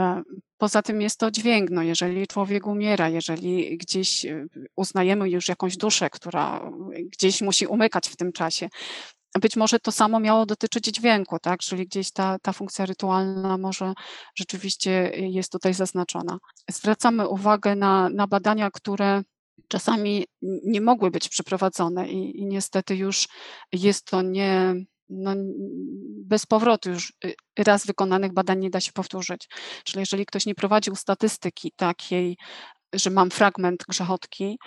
[0.00, 0.22] E,
[0.58, 1.70] poza tym jest to dźwięk.
[1.70, 6.70] No jeżeli człowiek umiera, jeżeli gdzieś e, uznajemy już jakąś duszę, która
[7.12, 8.68] gdzieś musi umykać w tym czasie,
[9.40, 11.60] być może to samo miało dotyczyć dźwięku, tak?
[11.60, 13.92] Czyli gdzieś ta, ta funkcja rytualna może
[14.34, 16.38] rzeczywiście jest tutaj zaznaczona.
[16.70, 19.22] Zwracamy uwagę na, na badania, które
[19.68, 23.28] czasami nie mogły być przeprowadzone i, i niestety już
[23.72, 24.74] jest to nie
[25.14, 25.34] no,
[26.24, 29.48] bez powrotu już y, raz wykonanych badań nie da się powtórzyć.
[29.84, 32.36] Czyli jeżeli ktoś nie prowadził statystyki takiej,
[32.94, 34.58] że mam fragment grzechotki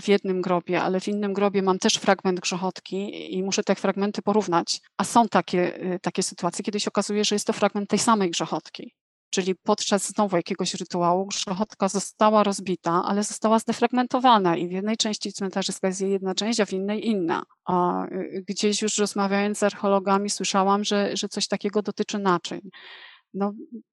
[0.00, 4.22] w jednym grobie, ale w innym grobie mam też fragment grzechotki i muszę te fragmenty
[4.22, 7.98] porównać, a są takie, y, takie sytuacje, kiedy się okazuje, że jest to fragment tej
[7.98, 8.94] samej grzechotki.
[9.34, 15.32] Czyli podczas znowu jakiegoś rytuału grzechotka została rozbita, ale została zdefragmentowana i w jednej części
[15.32, 17.42] cmentarzyska jest jej jedna część, a w innej inna.
[17.64, 22.60] A y, gdzieś już rozmawiając z archeologami słyszałam, że, że coś takiego dotyczy naczyń.
[23.34, 23.52] No,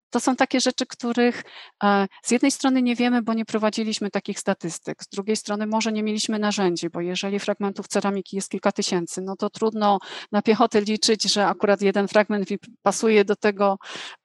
[0.10, 1.44] to są takie rzeczy, których
[1.84, 5.92] e, z jednej strony nie wiemy, bo nie prowadziliśmy takich statystyk, z drugiej strony może
[5.92, 10.00] nie mieliśmy narzędzi, bo jeżeli fragmentów ceramiki jest kilka tysięcy, no to trudno
[10.32, 12.50] na piechotę liczyć, że akurat jeden fragment
[12.82, 13.78] pasuje do tego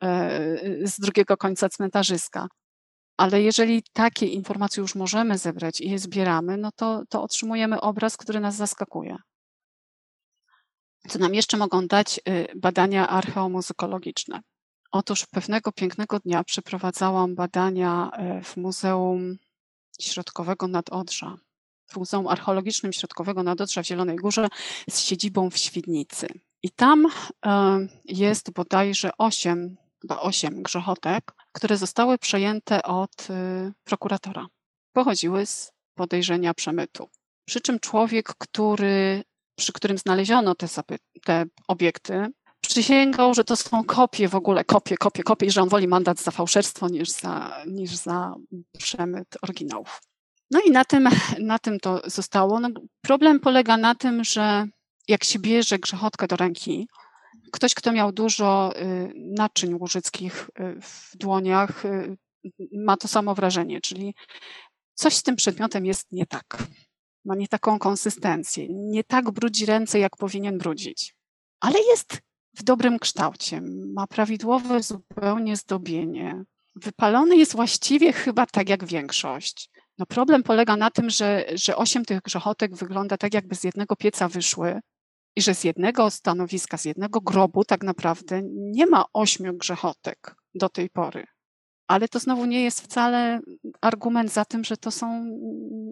[0.02, 2.46] e, z drugiego końca cmentarzyska.
[3.16, 8.16] Ale jeżeli takie informacje już możemy zebrać i je zbieramy, no to, to otrzymujemy obraz,
[8.16, 9.16] który nas zaskakuje.
[11.08, 14.40] Co nam jeszcze mogą dać y, badania archeomuzykologiczne?
[14.94, 19.36] Otóż pewnego pięknego dnia przeprowadzałam badania e, w Muzeum
[20.00, 21.36] Środkowego Nadodrza,
[21.86, 24.48] w Muzeum Archeologicznym Środkowego Nadodrza w Zielonej Górze
[24.90, 26.26] z siedzibą w Świdnicy.
[26.62, 27.06] I tam
[27.46, 34.46] e, jest bodajże osiem, chyba osiem grzechotek, które zostały przejęte od e, prokuratora.
[34.92, 37.08] Pochodziły z podejrzenia przemytu.
[37.44, 39.24] Przy czym człowiek, który,
[39.58, 40.66] przy którym znaleziono te,
[41.24, 42.32] te obiekty,
[42.68, 46.20] przysięgał, że to są kopie w ogóle, kopie, kopie, kopie i że on woli mandat
[46.20, 48.34] za fałszerstwo niż za, niż za
[48.78, 50.02] przemyt oryginałów.
[50.50, 51.08] No i na tym,
[51.38, 52.60] na tym to zostało.
[52.60, 52.68] No,
[53.00, 54.66] problem polega na tym, że
[55.08, 56.88] jak się bierze grzechotkę do ręki,
[57.52, 62.16] ktoś, kto miał dużo y, naczyń łużyckich y, w dłoniach, y,
[62.72, 64.14] ma to samo wrażenie, czyli
[64.94, 66.58] coś z tym przedmiotem jest nie tak.
[67.24, 71.16] Ma nie taką konsystencję, nie tak brudzi ręce, jak powinien brudzić.
[71.60, 72.20] Ale jest
[72.56, 73.60] w dobrym kształcie,
[73.94, 76.44] ma prawidłowe zupełnie zdobienie.
[76.76, 79.70] Wypalony jest właściwie chyba tak jak większość.
[79.98, 83.96] No problem polega na tym, że, że osiem tych grzechotek wygląda tak, jakby z jednego
[83.96, 84.80] pieca wyszły
[85.36, 90.68] i że z jednego stanowiska, z jednego grobu tak naprawdę nie ma ośmiu grzechotek do
[90.68, 91.26] tej pory.
[91.86, 93.40] Ale to znowu nie jest wcale
[93.80, 95.24] argument za tym, że to są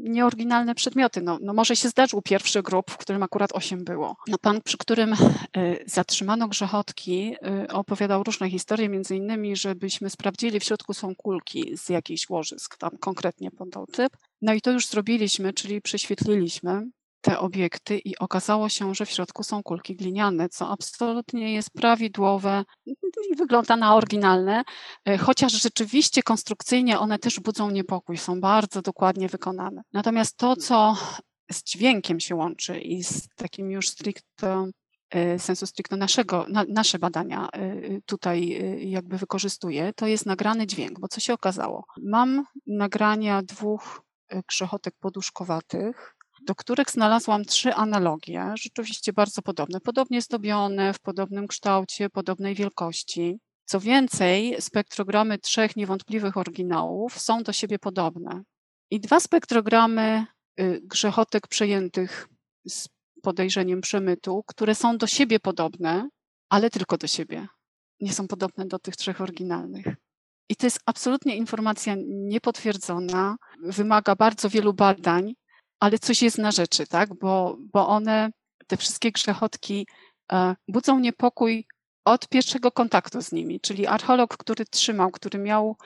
[0.03, 1.23] nieoryginalne przedmioty.
[1.23, 4.17] No, no może się zdarzył pierwszy grup, w którym akurat osiem było.
[4.29, 7.35] No pan, przy którym y, zatrzymano grzechotki,
[7.65, 12.77] y, opowiadał różne historie, między innymi, żebyśmy sprawdzili, w środku są kulki z jakichś łożysk,
[12.77, 14.17] tam konkretnie podał typ.
[14.43, 16.87] No i to już zrobiliśmy, czyli prześwietliliśmy
[17.23, 22.65] te obiekty i okazało się, że w środku są kulki gliniane, co absolutnie jest prawidłowe
[22.87, 24.63] i wygląda na oryginalne,
[25.05, 29.83] e, chociaż rzeczywiście konstrukcyjnie one też budzą niepokój, są bardzo dokładnie wykonane.
[29.93, 30.97] Natomiast to, co
[31.53, 34.71] z dźwiękiem się łączy i z takim już stricte
[35.11, 38.61] e, sensu stricte naszego, na, nasze badania e, tutaj
[38.91, 41.85] jakby wykorzystuje, to jest nagrany dźwięk, bo co się okazało?
[42.03, 44.03] Mam nagrania dwóch
[44.49, 46.17] grzechotek poduszkowatych,
[46.47, 53.39] do których znalazłam trzy analogie, rzeczywiście bardzo podobne, podobnie zdobione, w podobnym kształcie, podobnej wielkości.
[53.65, 58.43] Co więcej, spektrogramy trzech niewątpliwych oryginałów są do siebie podobne.
[58.91, 60.27] I dwa spektrogramy
[60.61, 62.29] y, grzechotek przejętych
[62.69, 62.89] z
[63.23, 66.09] podejrzeniem przemytu, które są do siebie podobne,
[66.49, 67.49] ale tylko do siebie.
[68.01, 69.87] Nie są podobne do tych trzech oryginalnych.
[70.49, 75.35] I to jest absolutnie informacja niepotwierdzona, wymaga bardzo wielu badań,
[75.83, 77.15] ale coś jest na rzeczy, tak?
[77.15, 78.31] Bo, bo one,
[78.67, 79.87] te wszystkie grzechotki,
[80.33, 81.67] e, budzą niepokój
[82.05, 85.77] od pierwszego kontaktu z nimi, czyli archeolog, który trzymał, który miał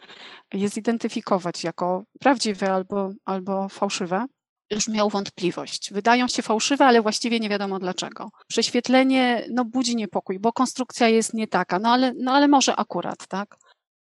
[0.55, 4.27] je zidentyfikować jako prawdziwe albo, albo fałszywe,
[4.71, 5.93] już miał wątpliwość.
[5.93, 8.31] Wydają się fałszywe, ale właściwie nie wiadomo dlaczego.
[8.49, 13.27] Prześwietlenie no, budzi niepokój, bo konstrukcja jest nie taka, no ale, no, ale może akurat,
[13.29, 13.57] tak?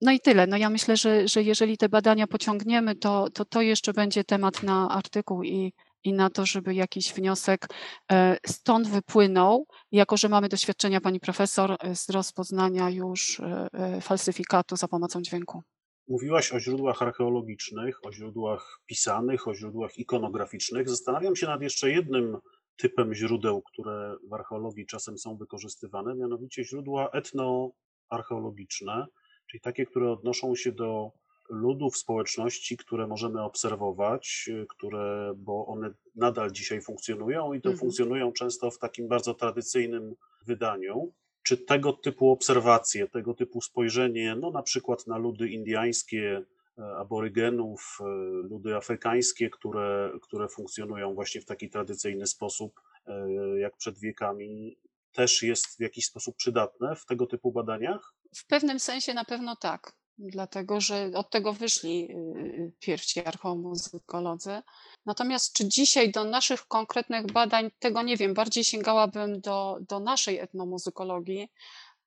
[0.01, 0.47] No i tyle.
[0.47, 4.63] No ja myślę, że, że jeżeli te badania pociągniemy, to, to to jeszcze będzie temat
[4.63, 5.73] na artykuł i,
[6.03, 7.67] i na to, żeby jakiś wniosek
[8.11, 14.75] e, stąd wypłynął, jako że mamy doświadczenia pani profesor e, z rozpoznania już e, falsyfikatu
[14.75, 15.61] za pomocą dźwięku.
[16.07, 20.89] Mówiłaś o źródłach archeologicznych, o źródłach pisanych, o źródłach ikonograficznych.
[20.89, 22.37] Zastanawiam się nad jeszcze jednym
[22.77, 29.07] typem źródeł, które w archeologii czasem są wykorzystywane, mianowicie źródła etnoarcheologiczne
[29.55, 31.11] czyli takie, które odnoszą się do
[31.49, 37.79] ludów, społeczności, które możemy obserwować, które, bo one nadal dzisiaj funkcjonują i to mhm.
[37.79, 41.13] funkcjonują często w takim bardzo tradycyjnym wydaniu.
[41.43, 46.43] Czy tego typu obserwacje, tego typu spojrzenie, no na przykład na ludy indyjskie,
[46.77, 48.03] e, aborygenów, e,
[48.49, 53.29] ludy afrykańskie, które, które funkcjonują właśnie w taki tradycyjny sposób, e,
[53.59, 54.77] jak przed wiekami,
[55.11, 58.14] też jest w jakiś sposób przydatne w tego typu badaniach?
[58.36, 64.61] W pewnym sensie na pewno tak, dlatego że od tego wyszli y, y, pierwsi archeomuzykolodzy.
[65.05, 70.39] Natomiast czy dzisiaj do naszych konkretnych badań, tego nie wiem, bardziej sięgałabym do, do naszej
[70.39, 71.51] etnomuzykologii,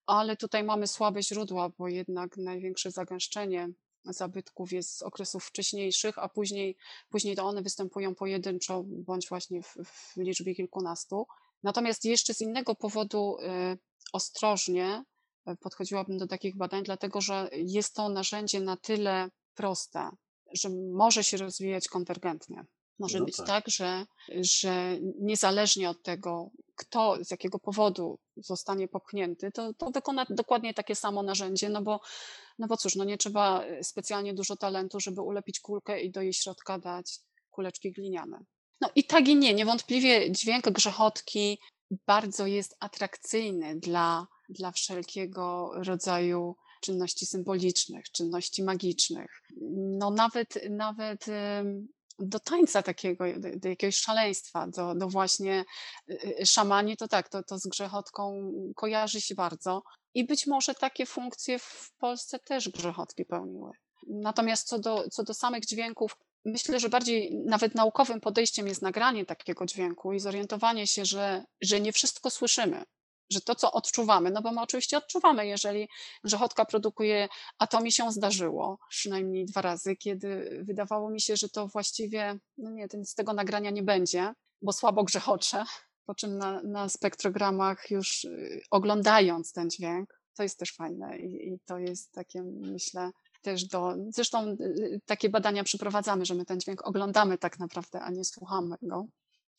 [0.07, 3.69] ale tutaj mamy słabe źródła, bo jednak największe zagęszczenie
[4.05, 6.77] zabytków jest z okresów wcześniejszych, a później,
[7.09, 11.27] później to one występują pojedynczo bądź właśnie w, w liczbie kilkunastu.
[11.62, 13.79] Natomiast jeszcze z innego powodu y,
[14.12, 15.05] ostrożnie
[15.57, 20.11] podchodziłabym do takich badań, dlatego że jest to narzędzie na tyle proste,
[20.53, 22.64] że może się rozwijać konwergentnie.
[22.99, 23.46] Może no być tak.
[23.46, 30.26] tak, że, że niezależnie od tego, kto z jakiego powodu zostanie popchnięty, to, to wykona
[30.30, 32.01] dokładnie takie samo narzędzie, no bo,
[32.59, 36.32] no bo cóż, no nie trzeba specjalnie dużo talentu, żeby ulepić kulkę i do jej
[36.32, 37.18] środka dać
[37.51, 38.44] kuleczki gliniane.
[38.80, 39.55] No i tak i nie.
[39.55, 41.59] Niewątpliwie dźwięk grzechotki
[42.07, 49.42] bardzo jest atrakcyjny dla, dla wszelkiego rodzaju czynności symbolicznych, czynności magicznych.
[49.99, 51.26] No nawet, nawet
[52.18, 53.24] do tańca takiego,
[53.57, 55.64] do, jakiegoś szaleństwa, do, do właśnie
[56.11, 59.82] y, y, szamani, to tak, to, to z grzechotką kojarzy się bardzo.
[60.14, 63.70] I być może takie funkcje w Polsce też grzechotki pełniły.
[64.07, 69.26] Natomiast co do, co do samych dźwięków, myślę, że bardziej nawet naukowym podejściem jest nagranie
[69.26, 72.82] takiego dźwięku i zorientowanie się, że, że nie wszystko słyszymy,
[73.31, 75.89] że to, co odczuwamy, no bo my oczywiście odczuwamy, jeżeli
[76.24, 81.49] grzechotka produkuje, a to mi się zdarzyło przynajmniej dwa razy, kiedy wydawało mi się, że
[81.49, 85.64] to właściwie, no nie, z tego nagrania nie będzie, bo słabo grzechocze,
[86.07, 91.49] po czym na, na spektrogramach już y, oglądając ten dźwięk, to jest też fajne i,
[91.49, 93.11] i to jest takie, myślę,
[93.43, 93.95] też do.
[94.09, 98.24] Zresztą y, y, takie badania przeprowadzamy, że my ten dźwięk oglądamy tak naprawdę, a nie
[98.24, 99.07] słuchamy go.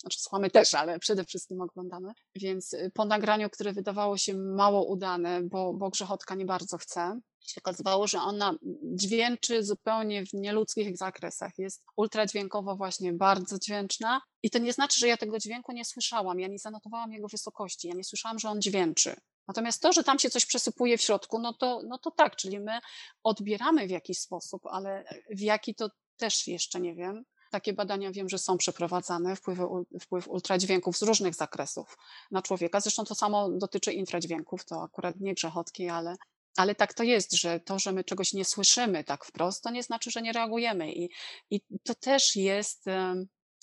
[0.02, 2.12] Znaczy słuchamy też, ale przede wszystkim oglądamy.
[2.36, 7.20] Więc y, po nagraniu, które wydawało się mało udane, bo, bo grzechotka nie bardzo chce,
[7.42, 11.52] się okazywało, że ona dźwięczy zupełnie w nieludzkich zakresach.
[11.58, 16.40] Jest ultradźwiękowo właśnie bardzo dźwięczna i to nie znaczy, że ja tego dźwięku nie słyszałam.
[16.40, 17.88] Ja nie zanotowałam jego wysokości.
[17.88, 19.16] Ja nie słyszałam, że on dźwięczy
[19.50, 22.60] Natomiast to, że tam się coś przesypuje w środku, no to, no to tak, czyli
[22.60, 22.80] my
[23.24, 27.24] odbieramy w jakiś sposób, ale w jaki to też jeszcze nie wiem.
[27.50, 29.64] Takie badania wiem, że są przeprowadzane, wpływy,
[30.02, 31.98] wpływ ultradźwięków z różnych zakresów
[32.32, 32.82] na człowieka.
[32.82, 36.16] Zresztą to samo dotyczy infradźwięków, to akurat nie grzechotki, ale,
[36.58, 39.84] ale tak to jest, że to, że my czegoś nie słyszymy tak wprost, to nie
[39.84, 40.94] znaczy, że nie reagujemy.
[40.94, 41.10] I,
[41.50, 42.86] i to też jest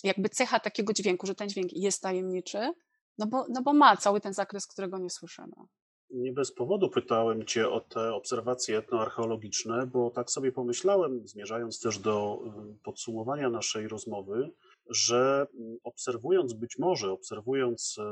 [0.04, 2.70] jakby cecha takiego dźwięku, że ten dźwięk jest tajemniczy,
[3.18, 5.56] no bo, no bo ma cały ten zakres, którego nie słyszymy.
[6.16, 11.98] Nie bez powodu pytałem Cię o te obserwacje etnoarcheologiczne, bo tak sobie pomyślałem, zmierzając też
[11.98, 14.50] do y, podsumowania naszej rozmowy,
[14.90, 18.02] że mm, obserwując być może, obserwując y,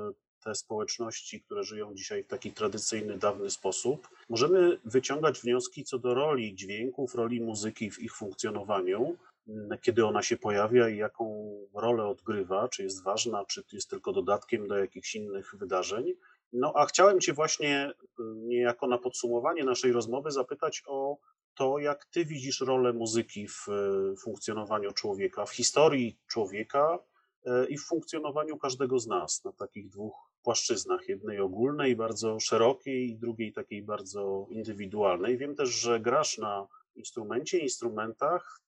[0.45, 6.15] te społeczności, które żyją dzisiaj w taki tradycyjny, dawny sposób, możemy wyciągać wnioski co do
[6.15, 9.17] roli dźwięków, roli muzyki w ich funkcjonowaniu,
[9.49, 14.13] mm, kiedy ona się pojawia i jaką rolę odgrywa, czy jest ważna, czy jest tylko
[14.13, 16.15] dodatkiem do jakichś innych wydarzeń.
[16.55, 21.19] No a chciałem Cię właśnie y, niejako na podsumowanie naszej rozmowy zapytać o
[21.55, 26.99] to, jak Ty widzisz rolę muzyki w y, funkcjonowaniu człowieka, w historii człowieka
[27.47, 33.11] y, i w funkcjonowaniu każdego z nas na takich dwóch płaszczyznach, jednej ogólnej, bardzo szerokiej
[33.11, 35.39] i drugiej takiej bardzo indywidualnej.
[35.39, 38.61] Wiem też, że grasz na instrumencie, instrumentach,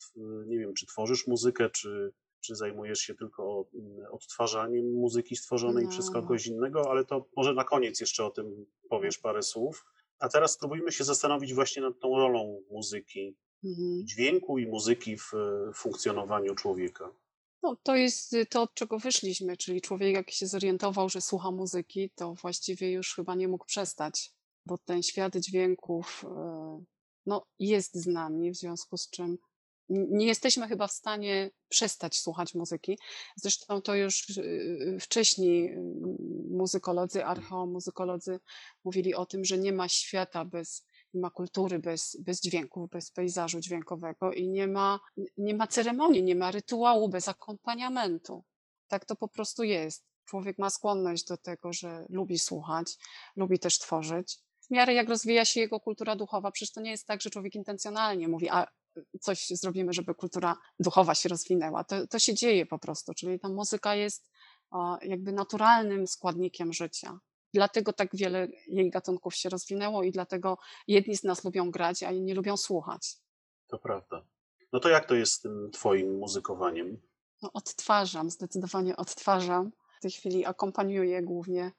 [0.47, 5.91] nie wiem, czy tworzysz muzykę, czy czy zajmujesz się tylko mm, odtwarzaniem muzyki stworzonej no.
[5.91, 9.85] przez kogoś innego, ale to może na koniec jeszcze o tym powiesz parę słów.
[10.19, 14.07] A teraz spróbujmy się zastanowić właśnie nad tą rolą muzyki, mhm.
[14.07, 15.33] dźwięku i muzyki w
[15.75, 17.11] funkcjonowaniu człowieka.
[17.63, 21.51] No, to jest y, to, od czego wyszliśmy, czyli człowiek, jak się zorientował, że słucha
[21.51, 24.33] muzyki, to właściwie już chyba nie mógł przestać,
[24.67, 26.85] bo ten świat dźwięków y,
[27.27, 29.39] no, jest z nami, w związku z czym
[29.89, 32.99] nie jesteśmy chyba w stanie przestać słuchać muzyki.
[33.37, 35.81] Zresztą to już y, y, wcześniej y,
[36.51, 38.41] muzykolodzy, archeomuzykolodzy
[38.85, 43.11] mówili o tym, że nie ma świata bez, nie ma kultury bez, bez dźwięków, bez
[43.11, 45.01] pejzażu dźwiękowego i nie ma,
[45.37, 48.45] nie ma ceremonii, nie ma rytuału bez akompaniamentu.
[48.89, 50.05] Tak to po prostu jest.
[50.25, 52.97] Człowiek ma skłonność do tego, że lubi słuchać,
[53.37, 54.39] lubi też tworzyć.
[54.61, 57.55] W miarę jak rozwija się jego kultura duchowa, przecież to nie jest tak, że człowiek
[57.55, 58.67] intencjonalnie mówi, a
[59.21, 61.85] coś zrobimy, żeby kultura duchowa się rozwinęła.
[61.85, 64.31] To, to się dzieje po prostu, czyli ta muzyka jest
[65.03, 67.19] jakby naturalnym składnikiem życia.
[67.55, 72.13] Dlatego tak wiele jej gatunków się rozwinęło i dlatego jedni z nas lubią grać, a
[72.13, 73.17] inni lubią słuchać.
[73.67, 74.27] To prawda.
[74.73, 77.01] No to jak to jest z tym twoim muzykowaniem?
[77.43, 79.71] No, odtwarzam, zdecydowanie odtwarzam.
[79.99, 81.73] W tej chwili akompaniuję głównie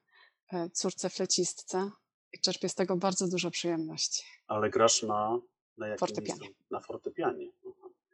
[0.51, 1.91] e, córce flecistce
[2.33, 4.23] i czerpię z tego bardzo dużo przyjemności.
[4.47, 5.39] Ale grasz na
[5.77, 6.49] na jakim fortepianie.
[6.71, 7.51] Na fortepianie.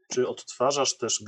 [0.07, 1.23] Czy odtwarzasz też,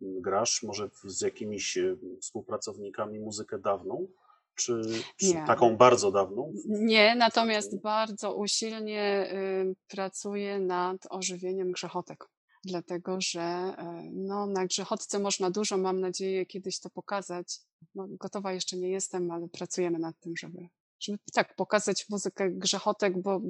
[0.00, 4.08] grasz może z jakimiś e, współpracownikami muzykę dawną?
[4.54, 4.82] Czy,
[5.16, 6.52] czy taką bardzo dawną?
[6.66, 12.28] Nie, natomiast bardzo usilnie y, pracuję nad ożywieniem grzechotek.
[12.64, 17.58] Dlatego, że y, no, na grzechotce można dużo, mam nadzieję, kiedyś to pokazać.
[17.94, 20.68] No, gotowa jeszcze nie jestem, ale pracujemy nad tym, żeby,
[21.00, 23.40] żeby tak pokazać muzykę grzechotek, bo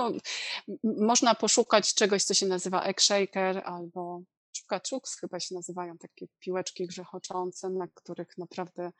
[0.00, 0.18] no,
[0.84, 4.22] można poszukać czegoś, co się nazywa egg shaker albo
[4.78, 8.90] czuks chyba się nazywają takie piłeczki grzechoczące, na których naprawdę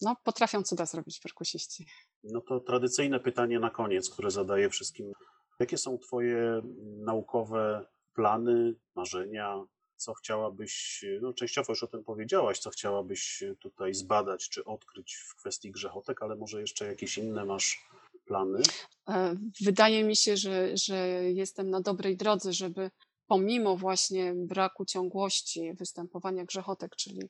[0.00, 1.86] no, potrafią cuda zrobić perkusiści.
[2.24, 5.12] No to tradycyjne pytanie na koniec, które zadaję wszystkim.
[5.60, 9.64] Jakie są Twoje naukowe plany, marzenia?
[9.96, 15.34] Co chciałabyś, no częściowo już o tym powiedziałaś, co chciałabyś tutaj zbadać czy odkryć w
[15.34, 17.88] kwestii grzechotek, ale może jeszcze jakieś inne masz
[18.24, 18.62] plany?
[19.08, 20.96] E, wydaje mi się, że, że
[21.32, 22.90] jestem na dobrej drodze, żeby
[23.26, 27.28] pomimo właśnie braku ciągłości występowania grzechotek, czyli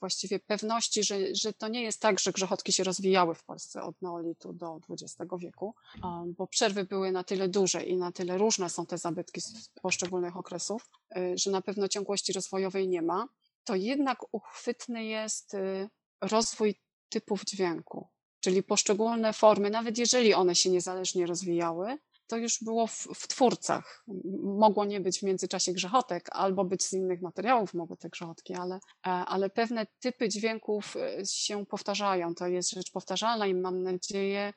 [0.00, 4.02] właściwie pewności, że, że to nie jest tak, że grzechotki się rozwijały w Polsce od
[4.02, 5.74] neolitu do XX wieku,
[6.36, 10.36] bo przerwy były na tyle duże i na tyle różne są te zabytki z poszczególnych
[10.36, 13.28] okresów, e, że na pewno ciągłości rozwojowej nie ma,
[13.68, 15.88] to jednak uchwytny jest y,
[16.20, 16.74] rozwój
[17.08, 18.08] typów dźwięku.
[18.48, 24.04] Czyli poszczególne formy, nawet jeżeli one się niezależnie rozwijały, to już było w, w, twórcach.
[24.42, 28.74] Mogło nie być w międzyczasie grzechotek, albo być z innych materiałów mogły te grzechotki, ale,
[28.74, 32.34] e, ale pewne typy dźwięków e, się powtarzają.
[32.34, 34.52] To jest rzecz powtarzalna i mam nadzieję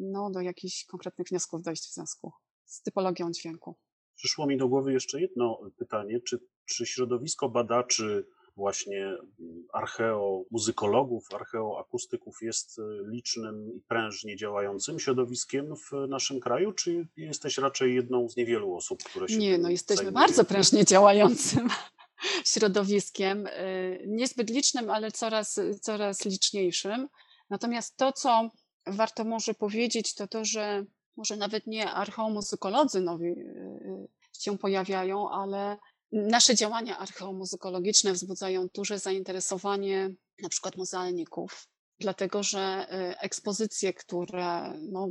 [0.00, 2.32] no, do jakichś konkretnych wniosków dojść w związku
[2.64, 3.76] z typologią dźwięku.
[4.16, 6.20] Przyszło mi do głowy jeszcze jedno pytanie.
[6.20, 9.16] Czy, czy środowisko badaczy właśnie
[9.72, 17.94] archeomuzykologów, archeoakustyków jest e, licznym i prężnie działającym środowiskiem w naszym kraju, czy jesteś raczej
[17.94, 20.26] jedną z niewielu osób, które się Nie, no jesteśmy zajmuje?
[20.26, 21.68] bardzo prężnie działającym
[22.52, 23.52] środowiskiem, e,
[24.06, 27.08] niezbyt licznym, ale coraz, coraz liczniejszym.
[27.50, 28.50] Natomiast to, co
[28.86, 30.84] warto może powiedzieć, to to, że
[31.16, 33.34] może nawet nie archeomuzykolodzy nowi
[34.40, 35.78] się pojawiają, ale
[36.12, 40.10] nasze działania archeomuzykologiczne wzbudzają duże zainteresowanie
[40.42, 41.68] na przykład muzealników,
[41.98, 42.86] dlatego że
[43.20, 45.08] ekspozycje, które no,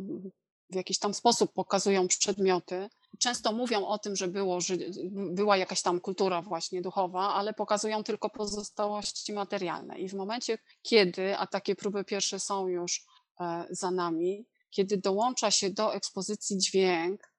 [0.69, 2.89] w jakiś tam sposób pokazują przedmioty.
[3.19, 4.77] Często mówią o tym, że, było, że
[5.11, 9.99] była jakaś tam kultura właśnie duchowa, ale pokazują tylko pozostałości materialne.
[9.99, 13.05] I w momencie, kiedy, a takie próby pierwsze są już
[13.39, 17.34] e, za nami, kiedy dołącza się do ekspozycji dźwięk,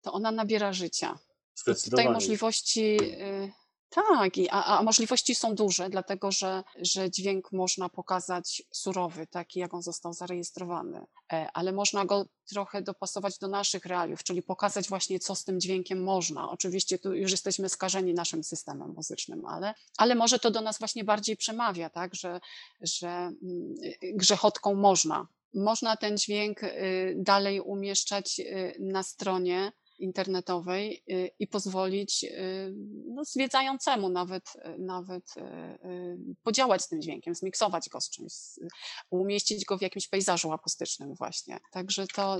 [0.00, 1.18] to ona nabiera życia.
[1.54, 2.08] Zdecydowanie.
[2.08, 3.52] Tutaj możliwości y,
[3.94, 9.74] tak, a, a, możliwości są duże, dlatego że, że dźwięk można pokazać surowy, taki jak
[9.74, 15.18] on został zarejestrowany, e, ale można go trochę dopasować do naszych realiów, czyli pokazać właśnie,
[15.18, 16.50] co z tym dźwiękiem można.
[16.50, 21.04] Oczywiście tu już jesteśmy skażeni naszym systemem muzycznym, ale, ale może to do nas właśnie
[21.04, 22.40] bardziej przemawia, tak, że,
[22.80, 23.34] że mm,
[24.14, 25.26] grzechotką można.
[25.54, 29.72] Można ten dźwięk y, dalej umieszczać y, na stronie,
[30.02, 32.74] internetowej y, i pozwolić y,
[33.06, 34.44] no, zwiedzającemu nawet,
[34.78, 35.42] nawet y,
[36.42, 38.32] podziałać z tym dźwiękiem, zmiksować go z czymś,
[39.10, 41.58] umieścić go w jakimś pejzażu akustycznym właśnie.
[41.72, 42.38] Także to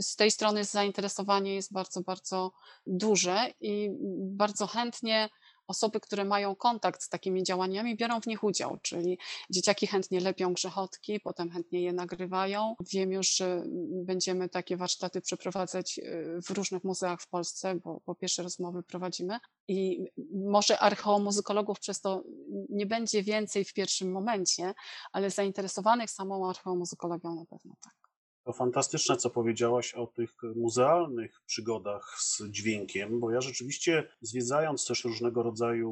[0.00, 2.52] z tej strony zainteresowanie jest bardzo, bardzo
[2.86, 5.28] duże i bardzo chętnie
[5.66, 9.18] osoby, które mają kontakt z takimi działaniami, biorą w nich udział, czyli
[9.50, 12.74] dzieciaki chętnie lepią grzechotki, potem chętnie je nagrywają.
[12.92, 13.62] Wiem już, że
[14.04, 19.38] będziemy takie warsztaty przeprowadzać y, w różnych muzeach w Polsce, bo, bo pierwsze rozmowy prowadzimy.
[19.68, 20.04] I
[20.34, 22.22] może archeomuzykologów przez to
[22.68, 24.74] nie będzie więcej w pierwszym momencie,
[25.12, 28.03] ale zainteresowanych samą archeomuzykologią na pewno tak.
[28.44, 35.04] To fantastyczne, co powiedziałaś o tych muzealnych przygodach z dźwiękiem, bo ja rzeczywiście zwiedzając też
[35.04, 35.90] różnego rodzaju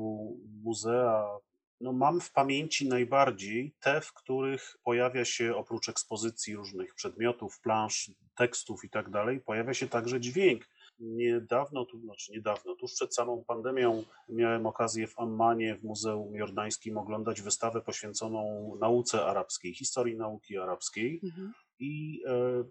[0.62, 1.38] muzea,
[1.80, 8.10] no mam w pamięci najbardziej te, w których pojawia się oprócz ekspozycji różnych przedmiotów, plansz,
[8.36, 10.68] tekstów i tak dalej, pojawia się także dźwięk.
[11.02, 16.98] Niedawno, tu, znaczy niedawno, tuż przed samą pandemią miałem okazję w Ammanie w Muzeum Jordańskim
[16.98, 21.20] oglądać wystawę poświęconą nauce arabskiej, historii nauki arabskiej.
[21.24, 21.52] Mhm
[21.82, 22.64] i e,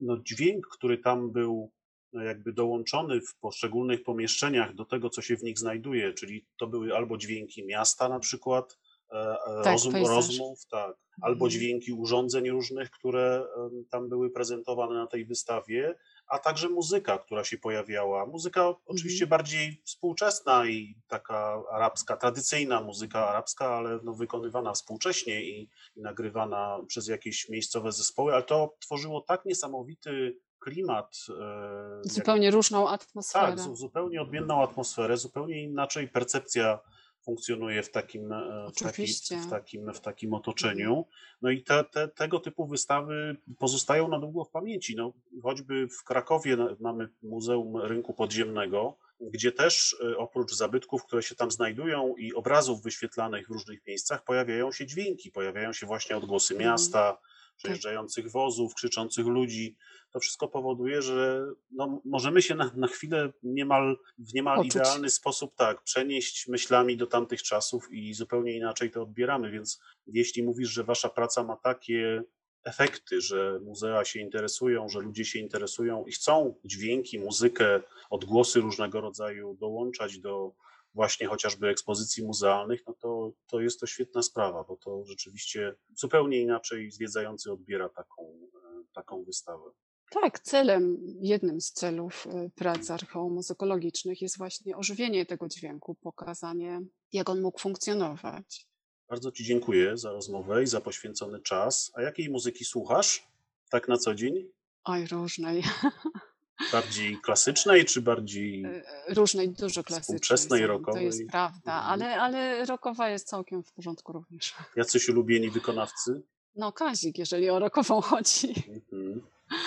[0.00, 1.70] no, dźwięk, który tam był
[2.12, 6.66] no, jakby dołączony w poszczególnych pomieszczeniach do tego, co się w nich znajduje, czyli to
[6.66, 8.78] były albo dźwięki miasta na przykład,
[9.12, 11.50] e, e, tak, rozum, rozmów, tak, albo mhm.
[11.50, 13.46] dźwięki urządzeń różnych, które
[13.90, 15.94] tam były prezentowane na tej wystawie,
[16.30, 18.26] a także muzyka, która się pojawiała.
[18.26, 19.28] Muzyka oczywiście mhm.
[19.28, 26.78] bardziej współczesna i taka arabska, tradycyjna muzyka arabska, ale no wykonywana współcześnie i, i nagrywana
[26.86, 31.16] przez jakieś miejscowe zespoły, ale to tworzyło tak niesamowity klimat.
[31.40, 33.56] E, zupełnie jak, różną atmosferę.
[33.56, 36.78] Tak, zupełnie odmienną atmosferę, zupełnie inaczej percepcja
[37.24, 39.06] funkcjonuje w takim, e, w, taki,
[39.46, 41.04] w, takim, w takim otoczeniu.
[41.42, 44.96] No i te, te, tego typu wystawy pozostają na długo w pamięci.
[44.96, 51.34] No, choćby w Krakowie mamy Muzeum Rynku Podziemnego, gdzie też e, oprócz zabytków, które się
[51.34, 56.54] tam znajdują i obrazów wyświetlanych w różnych miejscach, pojawiają się dźwięki, pojawiają się właśnie odgłosy
[56.54, 56.70] mhm.
[56.70, 57.18] miasta,
[57.62, 59.76] przejeżdżających wozów, krzyczących ludzi.
[60.10, 64.74] To wszystko powoduje, że no, możemy się na, na chwilę niemal, w niemal Poczuć.
[64.74, 69.50] idealny sposób tak przenieść myślami do tamtych czasów i zupełnie inaczej to odbieramy.
[69.50, 72.22] Więc jeśli mówisz, że wasza praca ma takie
[72.64, 77.80] efekty, że muzea się interesują, że ludzie się interesują i chcą dźwięki, muzykę,
[78.10, 80.52] odgłosy różnego rodzaju dołączać do,
[80.94, 86.40] właśnie chociażby ekspozycji muzealnych, no to, to jest to świetna sprawa, bo to rzeczywiście zupełnie
[86.40, 89.70] inaczej zwiedzający odbiera taką, e, taką wystawę.
[90.10, 96.80] Tak, celem, jednym z celów e, prac archeomuzykologicznych jest właśnie ożywienie tego dźwięku, pokazanie,
[97.12, 98.66] jak on mógł funkcjonować.
[99.08, 101.92] Bardzo Ci dziękuję za rozmowę i za poświęcony czas.
[101.94, 103.28] A jakiej muzyki słuchasz
[103.70, 104.50] tak na co dzień?
[104.84, 105.62] Oj, różnej.
[106.72, 108.64] Bardziej klasycznej, czy bardziej
[109.08, 110.18] różnej, dużo klasycznej.
[110.18, 111.02] Współczesnej, rockowej?
[111.02, 111.92] To jest prawda, mhm.
[111.92, 114.54] ale, ale rockowa jest całkiem w porządku również.
[114.76, 116.22] Jacyś ulubieni wykonawcy?
[116.56, 118.54] No Kazik, jeżeli o rockową chodzi.
[118.68, 119.20] Mhm.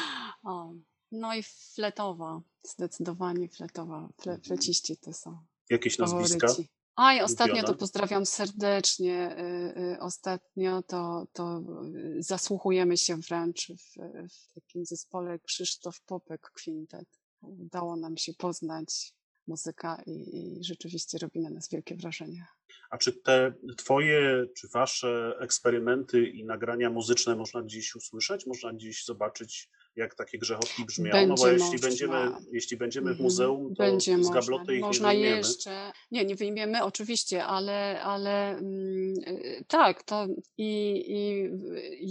[0.43, 0.73] O,
[1.11, 4.41] no i fletowa, zdecydowanie fletowa, Fle, mhm.
[4.41, 5.37] fleciści to są.
[5.69, 6.47] Jakieś nazwiska?
[6.95, 9.37] Aj, ostatnio to pozdrawiam serdecznie.
[9.39, 11.63] Y, y, ostatnio to, to
[11.95, 13.93] y, zasłuchujemy się wręcz w,
[14.29, 17.07] w takim zespole Krzysztof Popek Quintet.
[17.41, 19.13] Udało nam się poznać
[19.47, 22.45] muzyka i, i, rzeczywiście robi na nas wielkie wrażenie.
[22.89, 28.45] A czy te twoje, czy wasze eksperymenty i nagrania muzyczne można gdzieś usłyszeć?
[28.45, 31.87] Można gdzieś zobaczyć jak takie grzechotki brzmią, Będzie no bo jeśli można.
[31.87, 33.23] będziemy, jeśli będziemy w mhm.
[33.23, 35.37] muzeum, to Będzie z gabloty ich można nie wyjmiemy.
[35.37, 41.49] jeszcze, nie, nie wyjmiemy oczywiście, ale, ale mm, y, tak, to i, i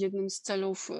[0.01, 0.91] jednym z celów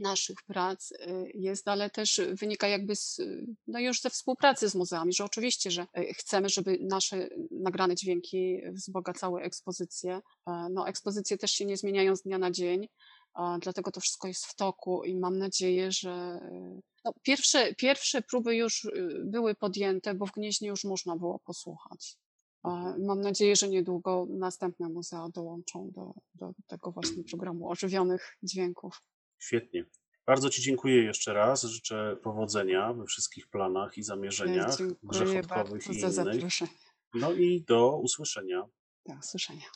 [0.00, 0.96] naszych prac y,
[1.34, 3.20] jest, ale też wynika jakby z,
[3.66, 8.60] no już ze współpracy z muzeami, że oczywiście, że y, chcemy, żeby nasze nagrane dźwięki
[8.72, 10.20] wzbogacały ekspozycję.
[10.46, 12.88] E, No ekspozycje też się nie zmieniają z dnia na dzień,
[13.60, 18.56] dlatego to wszystko jest w toku i mam nadzieję, że y, no, pierwsze, pierwsze próby
[18.56, 22.16] już y, były podjęte, bo w Gnieźnie już można było posłuchać.
[22.64, 29.02] E, Mam nadzieję, że niedługo następne muzea dołączą do, do tego właśnie programu ożywionych dźwięków.
[29.38, 29.84] Świetnie.
[30.26, 31.62] Bardzo Ci dziękuję jeszcze raz.
[31.62, 36.12] Życzę powodzenia we wszystkich planach i zamierzeniach Dziękuję grzechotkowych i za innych.
[36.12, 36.70] zaproszenie.
[37.14, 38.66] No i do usłyszenia.
[39.06, 39.66] Do usłyszenia.